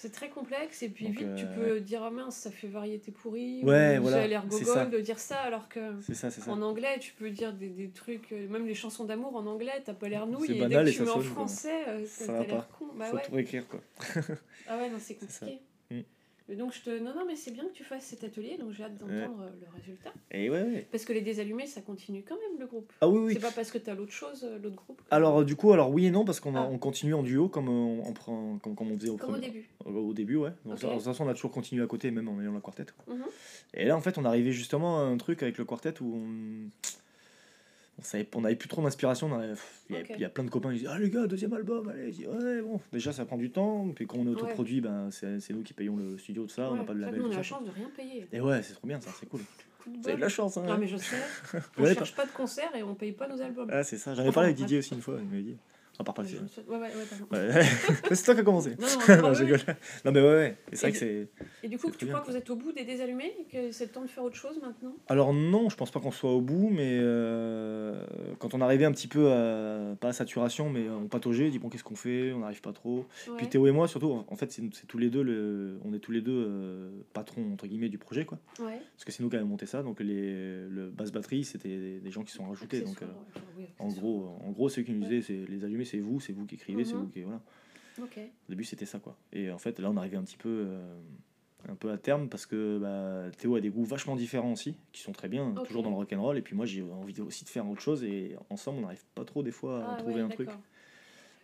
[0.00, 2.68] C'est très complexe, et puis Donc, vite tu euh, peux dire ah mince, ça fait
[2.68, 6.00] variété pourrie, Ouais, ou voilà, ça a l'air gogol de dire ça, alors que.
[6.14, 6.50] Ça, ça.
[6.50, 9.82] En anglais, tu peux dire des, des trucs, euh, même les chansons d'amour en anglais,
[9.84, 12.44] t'as pas l'air nouille, et dès que tu mets en français, euh, ça, Ça t'as
[12.46, 12.68] l'air pas.
[12.78, 12.86] con.
[12.96, 13.22] Bah Faut ouais.
[13.22, 13.80] tout réécrire, quoi.
[14.66, 15.60] Ah ouais, non, c'est compliqué.
[16.50, 16.52] Mm.
[16.52, 16.98] Et donc je te...
[16.98, 19.50] Non, non, mais c'est bien que tu fasses cet atelier, donc j'ai hâte d'entendre euh,
[19.60, 20.12] le résultat.
[20.32, 20.86] Et ouais, ouais.
[20.90, 22.92] Parce que les désallumés, ça continue quand même le groupe.
[23.00, 23.32] Ah oui, oui.
[23.34, 25.00] C'est pas parce que t'as l'autre chose, euh, l'autre groupe.
[25.10, 26.68] Alors, euh, du coup, alors oui et non, parce qu'on a- Ah.
[26.70, 29.38] on continue en duo comme on, on prend, comme, comme on faisait au, Comme au
[29.38, 29.68] début.
[29.84, 30.50] au, au début, ouais.
[30.64, 32.84] Donc, de toute façon, on a toujours continué à côté, même en ayant la quartet.
[33.04, 33.14] quoi.
[33.14, 33.24] Mhm.
[33.74, 36.70] Et là, en fait, on arrivait justement à un truc avec le quartet où on.
[38.00, 39.28] On savait, on avait plus trop d'inspiration.
[39.90, 40.12] Il y, a- Ok.
[40.14, 42.26] il y a plein de copains qui disaient Ah les gars, deuxième album, allez.
[42.26, 43.88] Ouais, bon, déjà ça prend du temps.
[43.94, 46.70] Puis quand on est autoproduit, ben, c'est c'est nous qui payons le studio, tout ça.
[46.72, 47.22] on n'a pas de label.
[47.22, 48.26] on a la chance de rien payer.
[48.32, 49.40] Et ouais, c'est trop bien ça, c'est cool.
[49.86, 50.64] De Vous avez de la chance, hein.
[50.66, 51.16] Non, mais je sais.
[51.78, 53.68] On cherche pas de concert et on paye pas nos albums.
[53.72, 54.12] Ah, c'est ça.
[54.12, 54.56] Enfin, parlé avec.
[54.56, 55.16] Didier aussi une fois.
[55.18, 55.56] Il m'avait dit.
[56.04, 56.78] Part pas Ouais,
[57.30, 57.62] Ouais,
[58.14, 58.70] c'est toi qui as commencé.
[58.78, 59.52] Non, non, non, ouais, je ouais.
[59.52, 59.76] rigole.
[60.04, 60.56] Non, mais ouais, ouais.
[60.72, 61.28] Et c'est vrai que c'est.
[61.62, 63.72] Et du coup, tu crois bien, que vous êtes au bout des désallumés et que
[63.72, 64.94] c'est le temps de faire autre chose maintenant?
[65.08, 68.04] Alors non, je pense pas qu'on soit au bout, mais euh,
[68.38, 71.58] quand on arrivait un petit peu à, pas à saturation, mais on pataugeait, on dit
[71.58, 72.32] bon, qu'est-ce qu'on fait?
[72.32, 73.06] On n'arrive pas trop.
[73.36, 76.12] Puis Théo et moi, surtout, en fait, c'est tous les deux, le, on est tous
[76.12, 78.38] les deux euh, patrons, entre guillemets, du projet, quoi.
[78.56, 80.32] Parce que c'est nous qui avons monté ça, donc les,
[80.68, 82.80] le basse batterie, c'était des gens qui sont rajoutés.
[82.80, 83.06] Donc, euh,
[83.78, 86.46] en, gros, en gros, ceux qui nous disaient, c'est les allumer, c'est vous, c'est vous
[86.46, 87.00] qui écrivez, c'est mhm.
[87.00, 87.22] vous qui.
[87.22, 87.40] Voilà.
[88.48, 89.16] Au début, c'était ça, quoi.
[89.32, 90.66] Et en fait, là, on arrivait un petit peu.
[90.68, 91.00] Euh,
[91.68, 95.02] un peu à terme parce que bah, Théo a des goûts vachement différents aussi, qui
[95.02, 96.38] sont très bien, toujours dans le rock and roll.
[96.38, 99.26] Et puis moi, j'ai envie aussi de faire autre chose et ensemble, on n'arrive pas
[99.26, 100.48] trop des fois à ah trouver un truc.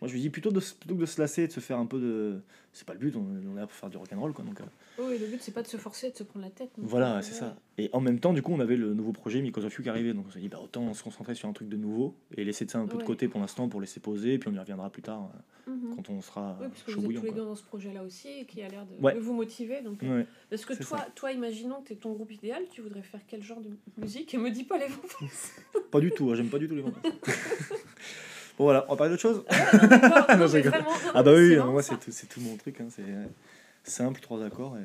[0.01, 1.87] Moi, je lui dis plutôt, de, plutôt que de se lasser, de se faire un
[1.87, 2.39] peu de.
[2.71, 4.45] C'est pas le but, on, est là pour faire du rock'n'roll, quoi.
[4.45, 4.63] Donc, euh.
[4.99, 6.69] Oui, le but, c'est pas de se forcer, de se prendre la tête.
[6.77, 7.55] Voilà, c'est ça.
[7.79, 9.89] Et en même temps, du coup, on avait le nouveau projet Because of You qui
[9.89, 10.13] arrivait.
[10.13, 12.67] Donc, on s'est dit, bah, autant se concentrer sur un truc de nouveau et laisser
[12.67, 14.37] ça un peu de côté pour l'instant pour laisser poser.
[14.37, 15.31] Puis, on y reviendra plus tard
[15.67, 15.95] euh, mhm.
[15.95, 16.59] quand on sera.
[16.61, 18.85] Oui, parce que vous êtes tous les deux dans ce projet-là aussi qui a l'air
[18.85, 19.81] de, vous motiver.
[19.81, 23.01] Donc, euh, Parce que toi, toi, imaginons que tu es ton groupe idéal, tu voudrais
[23.01, 24.31] faire quel genre de musique?
[24.35, 24.87] Et me dis pas les
[25.73, 26.91] vents Pas du tout, hein, j'aime pas du tout les vents
[28.57, 30.25] Bon voilà, on va parler d'autre chose Ah,
[31.13, 32.81] ah bah oui, moi c'est tout, tout, mon truc.
[32.81, 33.03] Hein, c'est
[33.83, 34.83] simple, trois accords et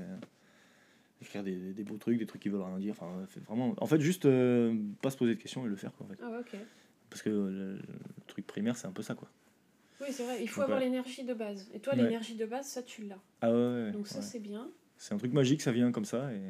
[1.23, 2.95] écrire des, des, beaux trucs, des trucs qui veulent rien dire.
[2.99, 5.93] Enfin, vraiment, en fait, juste euh, pas se poser de questions et le faire.
[5.93, 6.19] Quoi, en fait.
[6.23, 6.59] Ah ok.
[7.09, 7.79] Parce que le,
[8.27, 9.15] truc primaire, c'est un peu ça.
[9.15, 9.29] quoi.
[10.01, 11.71] Oui, c'est vrai, il faut avoir l'énergie de base.
[11.73, 13.21] Et toi, l'énergie de base, ça, tu l'as.
[13.41, 14.69] Ah ouais, Donc ça, c'est bien.
[14.99, 16.33] C'est un truc magique, ça vient comme ça.
[16.33, 16.41] Et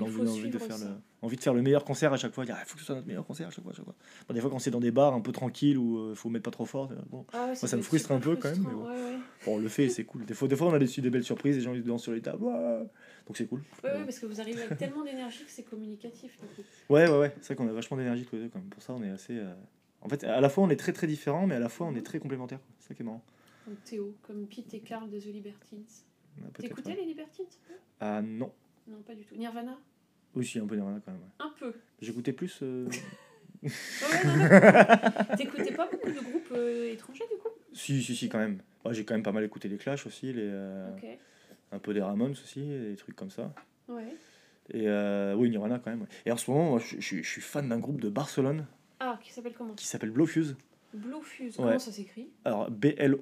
[0.00, 0.86] envie, de faire le,
[1.22, 2.44] envie de faire le meilleur concert à chaque fois.
[2.44, 3.72] Il ah, faut que ce soit notre meilleur concert à chaque fois.
[3.74, 3.94] chaque fois.
[4.32, 6.44] des fois, quand c'est dans des bars un peu tranquilles où il euh, faut mettre
[6.44, 8.64] pas trop fort, bon, ah moi, ça me frustre un peu quand même.
[8.66, 8.88] Mais bon.
[9.46, 10.24] on le fait, c'est cool.
[10.24, 12.12] Des fois, des fois, on a des, des belles surprises, les gens ils dansent sur
[12.12, 12.44] les tables.
[13.28, 13.62] Donc c'est cool.
[13.84, 16.38] Oui, parce que vous arrivez avec tellement d'énergie que c'est communicatif.
[16.88, 17.34] Ouais, ouais, ouais.
[17.42, 18.48] C'est vrai qu'on a vachement d'énergie tous les deux.
[18.48, 18.70] Quand même.
[18.70, 19.38] Pour ça, on est assez.
[19.38, 19.52] Euh,
[20.00, 21.94] en fait, à la fois, on est très très différents, mais à la fois, on
[21.94, 22.60] est très complémentaires.
[22.78, 23.22] C'est ça qui est marrant.
[23.66, 25.84] Comme Théo, comme Pete et Carl de The Libertines.
[26.58, 27.44] T'écoutais les Libertines
[28.00, 28.50] Ah non.
[28.88, 29.36] Non, pas du tout.
[29.36, 29.78] Nirvana?
[30.34, 31.20] Oui, si, un peu Nirvana quand même.
[31.38, 31.74] Un peu.
[32.00, 32.60] J'écoutais plus.
[32.62, 32.88] Euh...
[35.36, 37.48] T'écoutais pas beaucoup de groupes euh, étrangers du coup?
[37.72, 38.60] Si, si, si, quand même.
[38.90, 40.88] j'ai quand même pas mal écouté les Clash aussi, les, euh,
[41.72, 43.52] un peu des Ramones aussi, des trucs comme ça.
[43.88, 44.14] Ouais.
[44.70, 46.06] Et euh, oui, Nirvana quand même.
[46.24, 48.66] Et en ce moment, moi, je, je, suis fan d'un groupe de Barcelone.
[49.00, 49.74] Ah, qui s'appelle comment?
[49.74, 50.56] Qui s'appelle Blowfuse.
[50.94, 52.30] Blowfuse, comment ça s'écrit?
[52.44, 53.14] Alors, B-L-O-W-F-U-S-E.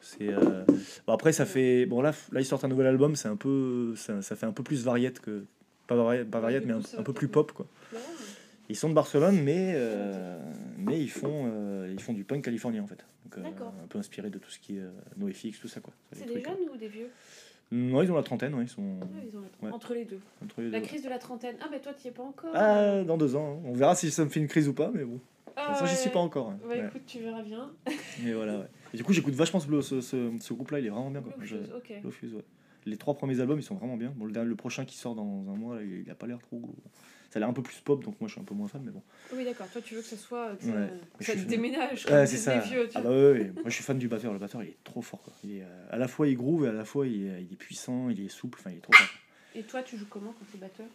[0.00, 0.64] C'est euh,
[1.06, 3.94] bon, après ça fait bon là là ils sortent un nouvel album, c'est un peu
[3.96, 5.44] ça, ça, fait un peu plus variette que
[5.86, 7.66] pas variette, pas variette mais un, peu plus pop quoi.
[8.68, 10.38] Ils sont de Barcelone mais euh,
[10.78, 13.04] mais ils font euh, ils font du punk californien en fait.
[13.24, 14.82] Donc, un peu inspiré de tout ce qui est
[15.16, 15.92] NoFX tout ça quoi.
[16.12, 17.08] C'est des jeunes ou des vieux?
[17.72, 19.00] Non, ils ont la trentaine, ouais, ils sont.
[19.02, 20.20] Ah, ils ont Entre les deux.
[20.44, 21.56] Entre les la crise de la trentaine.
[21.60, 22.50] Ah, mais toi, tu es pas encore.
[22.54, 23.56] Ah, dans deux ans.
[23.56, 23.68] Hein.
[23.68, 25.18] On verra si ça me fait une crise ou pas, mais bon.
[25.56, 26.50] Ah, ça, j'y suis pas encore.
[26.50, 26.58] Hein.
[26.68, 27.72] Bah, écoute, tu verras bien.
[28.22, 30.00] mais voilà, ouais du coup, j'écoute vachement ce, ce,
[30.40, 31.22] ce, groupe-là, il est vraiment bien.
[31.22, 31.34] Quoi.
[31.38, 32.44] ouais.
[32.86, 34.12] Les trois premiers albums, ils sont vraiment bien.
[34.16, 36.62] Bon, le, le prochain qui sort dans un mois, il, a pas l'air trop.
[37.30, 38.80] Ça a l'air un peu plus pop, donc moi je suis un peu moins fan,
[38.84, 39.02] mais bon.
[39.34, 39.66] Oui, d'accord.
[39.72, 40.56] Toi, tu veux que ça soit.
[40.56, 42.06] Que ça, te déménage.
[42.06, 42.58] Ouais, c'est ça.
[42.60, 44.32] Vieux, ah bah ouais, moi je suis fan du batteur.
[44.32, 45.22] Le batteur, il est trop fort.
[45.22, 45.32] Quoi.
[45.42, 47.52] Il est, euh, à la fois, il groove et à la fois, il est, il
[47.52, 48.58] est puissant, il est souple.
[48.60, 49.08] Enfin, il est trop fort.
[49.56, 50.86] Et toi, tu joues comment quand tu es batteur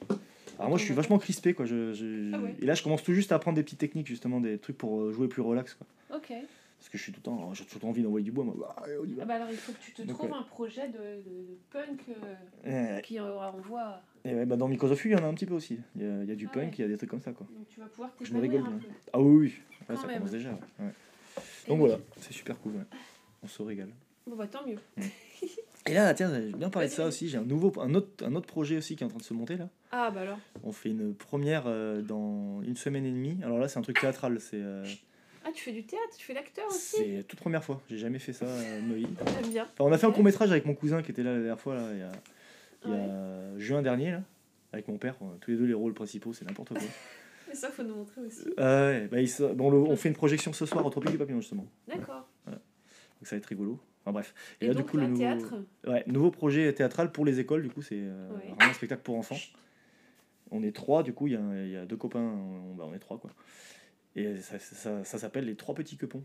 [0.60, 1.65] alors moi je suis vachement crispé quoi.
[1.65, 2.32] Je, je...
[2.36, 4.77] Ah et là je commence tout juste à apprendre des petites techniques justement, des trucs
[4.77, 5.88] pour euh, jouer plus relax quoi.
[6.15, 6.34] Ok.
[6.81, 8.43] Parce que je suis tout le temps, j'ai tout le temps envie d'envoyer du bois.
[8.43, 8.55] Moi.
[8.75, 8.85] Ah,
[9.23, 12.01] bah alors il faut que tu te trouves un projet de, de, punk
[12.65, 14.01] euh, qui envoie.
[14.25, 15.77] Et ouais, bah dans Microsoft, il y en a un petit peu aussi.
[15.95, 17.21] Il y a, il y a du ah punk, il y a des trucs comme
[17.21, 17.33] ça.
[17.33, 17.45] Quoi.
[17.55, 18.79] Donc tu vas pouvoir Je me rigole bien.
[19.13, 19.53] Ah oui,
[19.87, 19.95] oui.
[19.95, 20.57] ça commence déjà.
[21.67, 22.83] Donc voilà, c'est super cool.
[23.43, 23.91] On se régale.
[24.25, 24.79] Bon bah tant mieux.
[25.87, 27.29] Et là, tiens, j'ai bien parlé de ça aussi.
[27.29, 29.35] J'ai un nouveau, un autre, un autre projet aussi qui est en train de se
[29.35, 29.69] monter là.
[29.91, 30.39] Ah bah alors.
[30.63, 33.37] On fait une première euh, dans une semaine et demie.
[33.43, 34.39] Alors là, c'est un truc théâtral.
[34.39, 34.83] C'est euh,
[35.43, 38.19] ah, tu fais du théâtre, tu fais l'acteur aussi C'est toute première fois, j'ai jamais
[38.19, 38.80] fait ça, euh,
[39.41, 39.67] J'aime bien.
[39.80, 41.75] on a fait un court métrage avec mon cousin qui était là la dernière fois,
[41.75, 42.12] là, il y a,
[42.86, 44.23] il y a juin dernier, là,
[44.71, 45.15] avec mon père.
[45.41, 46.77] Tous les deux, les rôles principaux, c'est n'importe quoi.
[47.51, 48.47] Et ça, faut nous montrer aussi.
[48.58, 51.65] Ah ouais, bah, bon, on fait une projection ce soir au Tropique du Papillon, justement.
[51.88, 52.30] D'accord.
[52.45, 53.80] Donc ça va être rigolo.
[54.04, 54.34] Enfin bref.
[54.62, 55.54] Et, là, du coup, le nouveau, théâtre
[55.86, 59.15] ouais, nouveau projet théâtral pour les écoles, du coup, c'est euh, vraiment un spectacle pour
[59.15, 59.38] enfants.
[60.49, 62.93] On est trois, du coup, il y a, y a, deux copains, on, bah, on
[62.93, 63.32] est trois, quoi.
[64.15, 66.24] Et ça, ça, ça s'appelle Les Trois Petits Quepons.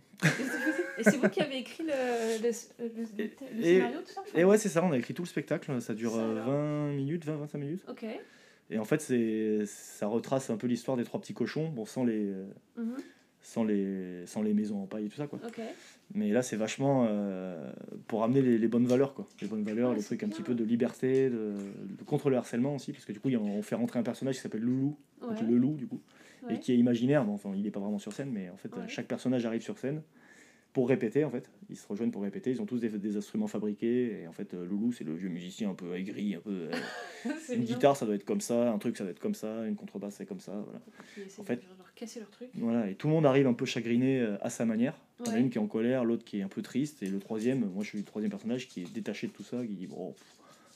[0.99, 2.49] et c'est vous qui avez écrit le, le,
[2.99, 5.81] le, scénario, tout ça Et ouais, c'est ça, on a écrit tout le spectacle.
[5.81, 7.85] Ça dure 20 euh, minutes, 20-25 minutes.
[7.88, 8.05] Ok.
[8.70, 9.01] Et en fait,
[9.66, 12.33] ça retrace un peu l'histoire des trois petits cochons, bon, sans les,
[12.77, 12.96] mhm.
[13.40, 15.29] sans les, sans les maisons en paille et tout ça.
[15.29, 15.38] Quoi.
[15.46, 15.61] Ok.
[16.12, 17.70] Mais là, c'est vachement euh,
[18.09, 19.14] pour amener les, les, bonnes valeurs.
[19.14, 19.29] Quoi.
[19.40, 21.55] Les bonnes valeurs, les trucs un petit peu de liberté, de,
[22.05, 22.91] contre le harcèlement aussi.
[22.91, 24.97] Parce que du coup, on fait rentrer un personnage qui s'appelle Loulou.
[25.20, 26.01] le loup, du coup
[26.51, 27.24] et qui est imaginaire.
[27.24, 29.78] Bon, enfin, il n'est pas vraiment sur scène, mais en fait, chaque personnage arrive sur
[29.78, 30.03] scène
[30.72, 31.49] pour répéter en fait.
[31.70, 32.51] Ils se rejoignent pour répéter.
[32.51, 34.20] Ils ont tous des, des instruments fabriqués.
[34.22, 36.68] Et en fait, euh, Loulou, c'est le vieux musicien un peu aigri, un peu.
[36.70, 36.70] euh,
[37.55, 38.70] une guitare, ça doit être comme ça.
[38.72, 39.66] Un truc, ça doit être comme ça.
[39.66, 40.53] Une contrebasse, c'est comme ça.
[40.53, 40.80] Voilà.
[41.38, 42.49] en fait- leur casser leur truc.
[42.55, 42.90] voilà.
[42.90, 45.01] Et tout le monde arrive un peu chagriné euh, à sa manière.
[45.20, 47.03] Il y en a une qui est en colère, l'autre qui est un peu triste.
[47.03, 49.64] Et le troisième, moi je suis le troisième personnage qui est détaché de tout ça,
[49.64, 50.14] qui dit bon,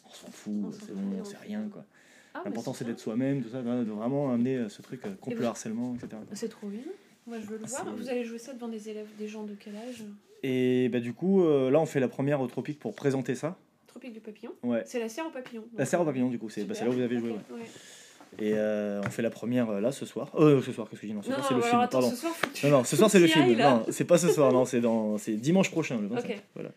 [0.06, 1.84] on s'en fout, c'est bon, on c'est fait- rien quoi.
[2.34, 5.14] Ah, mais L'important c'est d'être soi-même, tout ça, de vraiment amener euh, ce truc euh,
[5.20, 6.22] contre Et le harcèlement, etc.
[6.32, 6.80] C'est trop bien.
[7.26, 7.94] Moi, je veux le Ah, voir.
[7.96, 10.04] Vous allez jouer ça devant des élèves, des gens de quel âge?
[10.42, 13.56] Et bah, du coup, euh, là on fait la première au Tropique pour présenter ça.
[13.86, 14.52] Tropique du papillon?
[14.62, 14.82] Ouais.
[14.86, 15.64] C'est la serre au papillon.
[15.76, 17.30] La serre au papillon, du coup, c'est bah, là où vous avez joué.
[17.30, 17.36] Ouais.
[17.58, 17.66] ouais.
[18.38, 20.30] Et euh, on fait la première euh, là ce soir.
[20.36, 21.16] Euh, ce soir, qu'est-ce que je dis?
[21.16, 22.10] Non, ce Non, soir c'est le film, attends, pardon.
[22.10, 22.66] ce soir, tu...
[22.66, 23.56] Non, non, ce soir c'est le film.
[23.56, 26.30] Non, c'est pas ce soir, non, c'est dans, dimanche prochain, le 25.
[26.30, 26.42] Ok.
[26.54, 26.70] Voilà.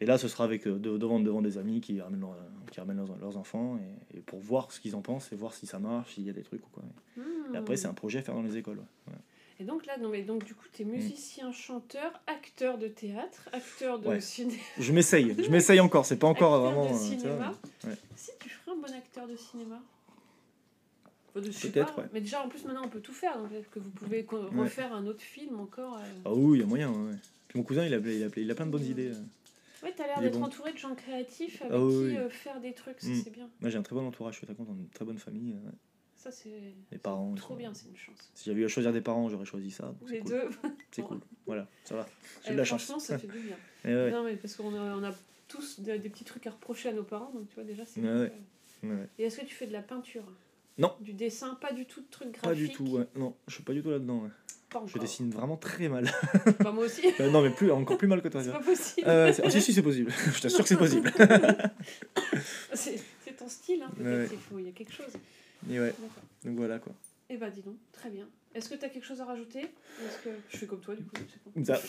[0.00, 2.36] Et là, ce sera avec euh, de- devant, devant des amis qui ramènent, leur-
[2.70, 3.78] qui ramènent leurs, leurs enfants
[4.12, 6.30] et, et pour voir ce qu'ils en pensent et voir si ça marche, s'il y
[6.30, 6.82] a des trucs ou quoi.
[7.52, 7.76] Et après, Hmm.
[7.76, 8.78] c'est un projet à faire dans les écoles.
[9.08, 9.14] ouais.
[9.60, 14.00] Et donc là, non mais donc du coup, t'es musicien, chanteur, acteur de théâtre, acteur
[14.00, 14.20] de Ouais.
[14.20, 14.58] cinéma.
[14.80, 16.90] Je m'essaye, je m'essaye encore, c'est pas encore Acteur vraiment.
[16.90, 17.54] de euh, tu vois, cinéma.
[17.86, 17.92] ouais.
[18.16, 19.80] Si tu ferais un bon acteur de cinéma.
[21.34, 22.04] Peut-être, ouais.
[22.12, 23.36] Mais déjà, en plus, maintenant, on peut tout faire.
[23.38, 24.60] Donc, peut-être que vous pouvez Ouais.
[24.62, 25.96] refaire un autre film encore.
[25.96, 26.06] euh.
[26.24, 26.90] Ah oui, il y a moyen.
[26.90, 27.14] ouais.
[27.48, 29.10] Puis mon cousin, il a, il a, il a plein de bonnes idées.
[29.84, 30.46] Ouais, t'as l'air d'être bon.
[30.46, 32.16] entouré de gens créatifs avec Ah qui oui.
[32.16, 33.20] euh, faire des trucs, ça Mm.
[33.22, 33.48] c'est bien.
[33.60, 35.52] Moi, j'ai un très bon entourage, je suis très content, une très bonne famille.
[35.52, 35.74] euh, ouais.
[36.16, 36.48] Ça c'est
[36.90, 37.34] Les parents.
[37.34, 38.30] trop bien, c'est une chance.
[38.34, 39.94] Si j'avais eu à choisir des parents, j'aurais choisi ça.
[40.00, 40.30] donc Les C'est cool.
[40.30, 40.48] deux.
[40.90, 41.20] C'est cool.
[41.44, 42.06] Voilà, ça va.
[42.44, 42.84] J'ai Eh, de la chance.
[42.84, 43.56] Franchement, ça fait du bien.
[43.84, 45.12] Ouais, Non, mais parce qu'on a, on a
[45.48, 48.00] tous de- des petits trucs à reprocher à nos parents, donc tu vois, déjà, c'est.
[48.00, 48.32] Ouais.
[49.18, 50.24] Et est-ce que tu fais de la peinture?
[50.78, 50.94] Non.
[51.00, 53.06] Du dessin, pas du tout de trucs graphiques Pas du tout, ouais.
[53.16, 54.22] Non, je suis pas du tout là-dedans.
[54.22, 54.30] ouais.
[54.74, 54.88] Pas encore.
[54.92, 56.10] Je dessine vraiment très mal.
[56.58, 57.00] Bah, moi aussi.
[57.20, 58.42] Euh, non, mais plus, encore plus mal que toi.
[58.42, 59.06] c'est pas possible.
[59.08, 60.10] Euh, ah, si, si, c'est possible.
[60.34, 61.12] je t'assure que c'est possible.
[62.74, 62.98] c'est
[63.38, 64.32] ton style, hein, peut-être.
[64.52, 64.62] Ouais.
[64.62, 65.12] Il y a quelque chose.
[65.70, 65.94] Et ouais,
[66.44, 66.92] donc voilà quoi.
[67.30, 68.26] Eh bah, dis donc, très bien.
[68.52, 69.60] Est-ce que tu as quelque chose à rajouter?
[69.60, 71.12] Est-ce que je fais comme toi, du coup
[71.64, 71.76] pas.
[71.76, 71.80] Ça-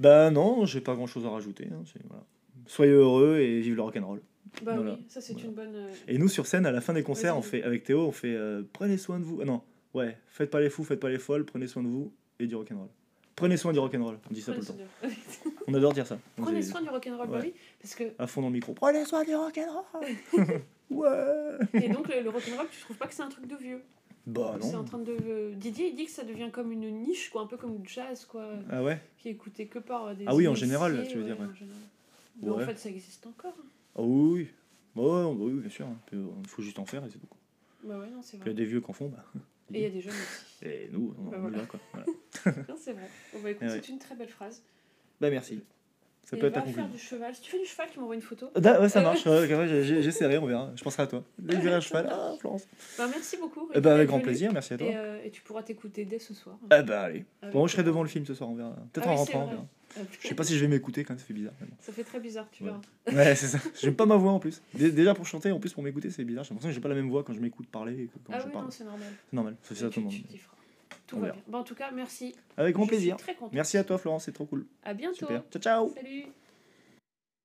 [0.00, 1.66] bah non, j'ai pas grand-chose à rajouter.
[1.72, 2.24] hein, voilà.
[2.66, 4.20] Soyez heureux et vive le rock'n'roll.
[4.62, 4.92] Bah Voilà.
[4.94, 5.48] oui, ça c'est Voilà.
[5.48, 5.74] une bonne.
[5.74, 8.12] euh, Et nous sur scène, à la fin des concerts, on fait avec Théo, on
[8.12, 9.40] fait euh, prenez soin de vous.
[9.42, 9.62] Ah non,
[9.94, 12.54] ouais, faites pas les fous, faites pas les folles, prenez soin de vous et du
[12.54, 12.88] rock'n'roll.
[13.36, 14.18] Prenez soin du rock'n'roll.
[14.30, 14.74] On dit ça tout le temps.
[14.74, 15.10] du-
[15.66, 16.18] On adore dire ça.
[16.36, 17.40] Prenez soin du rock'n'roll, Ouais.
[17.42, 18.74] oui, parce que À fond dans le micro.
[18.74, 20.06] Prenez soin du rock'n'roll.
[20.90, 21.58] ouais.
[21.74, 23.82] et donc le, le rock'n'roll, tu trouves pas que c'est un truc de vieux?
[24.26, 24.84] Bah C'est en non.
[24.84, 27.56] train de euh, Didier, il dit que ça devient comme une niche, quoi, un peu
[27.56, 29.00] comme le jazz, quoi, Ah ouais?
[29.18, 30.24] qui est écouté que par euh, des.
[30.28, 31.54] Ah oui, en général, tu veux dire, en ouais.
[31.58, 31.80] général.
[32.40, 33.54] Mais en fait, ça existe encore.
[33.58, 33.66] hein.
[33.96, 34.48] Ah oui, oui.
[34.94, 35.86] Bah bah oui, bien sûr.
[36.12, 37.26] Il faut juste en faire et c'est tout.
[37.82, 38.50] Bah ouais, non, c'est Puis il y vrai.
[38.50, 39.08] a des vieux qui en font.
[39.08, 39.24] Bah.
[39.74, 40.44] Et il y a des jeunes aussi.
[40.68, 41.58] Et nous, on Bah on voilà.
[41.66, 41.80] quoi.
[41.92, 42.06] Voilà.
[42.78, 43.08] C'est vrai.
[43.42, 43.80] Bah écoute, Ah ouais.
[43.82, 44.62] c'est une très belle phrase.
[45.20, 45.62] Bah merci.
[46.24, 47.34] Ça et peut être va faire du cheval.
[47.34, 48.48] Si tu fais du cheval, tu m'envoies une photo.
[48.54, 49.02] Da- ouais, ça Euh.
[49.02, 49.26] marche.
[49.26, 50.70] ouais, J'essaierai, on verra.
[50.76, 51.24] Je penserai à toi.
[51.38, 52.06] Dès que un cheval.
[52.10, 52.64] Ah, Florence.
[52.96, 53.68] Bah merci beaucoup.
[53.74, 54.26] Eh ben, avec d'être grand venu.
[54.26, 54.86] plaisir, merci à toi.
[54.86, 56.56] Et, euh, et tu pourras t'écouter dès ce soir.
[56.66, 57.24] Eh ben allez.
[57.42, 58.76] Avec- Bon, je serai devant le film ce soir, on verra.
[58.92, 59.54] Peut-être Ah en rentrant, on vrai.
[59.54, 59.66] verra.
[60.20, 61.52] Je sais pas si je vais m'écouter quand même, ça fait bizarre.
[61.80, 62.70] Ça fait très bizarre, tu Ouais.
[62.70, 62.80] verras.
[63.28, 63.58] Ouais, c'est ça.
[63.80, 64.62] J'aime pas ma voix en plus.
[64.74, 66.44] Dé- Déjà pour chanter, en plus pour m'écouter, c'est bizarre.
[66.44, 68.40] J'ai l'impression que j'ai pas la même voix quand je m'écoute parler que quand Ah
[68.40, 68.64] je oui, parle.
[68.66, 69.08] non, c'est normal.
[69.30, 70.14] C'est normal, ça fait ça à tout le monde.
[71.06, 71.42] Tout va bien.
[71.48, 72.34] Bon, en tout cas, merci.
[72.56, 73.16] Avec grand Je suis plaisir.
[73.16, 73.52] très contente.
[73.52, 74.66] Merci à toi, Florence, c'est trop cool.
[74.82, 75.16] À bientôt.
[75.16, 75.42] Super.
[75.50, 75.92] Ciao, ciao.
[75.94, 76.26] Salut.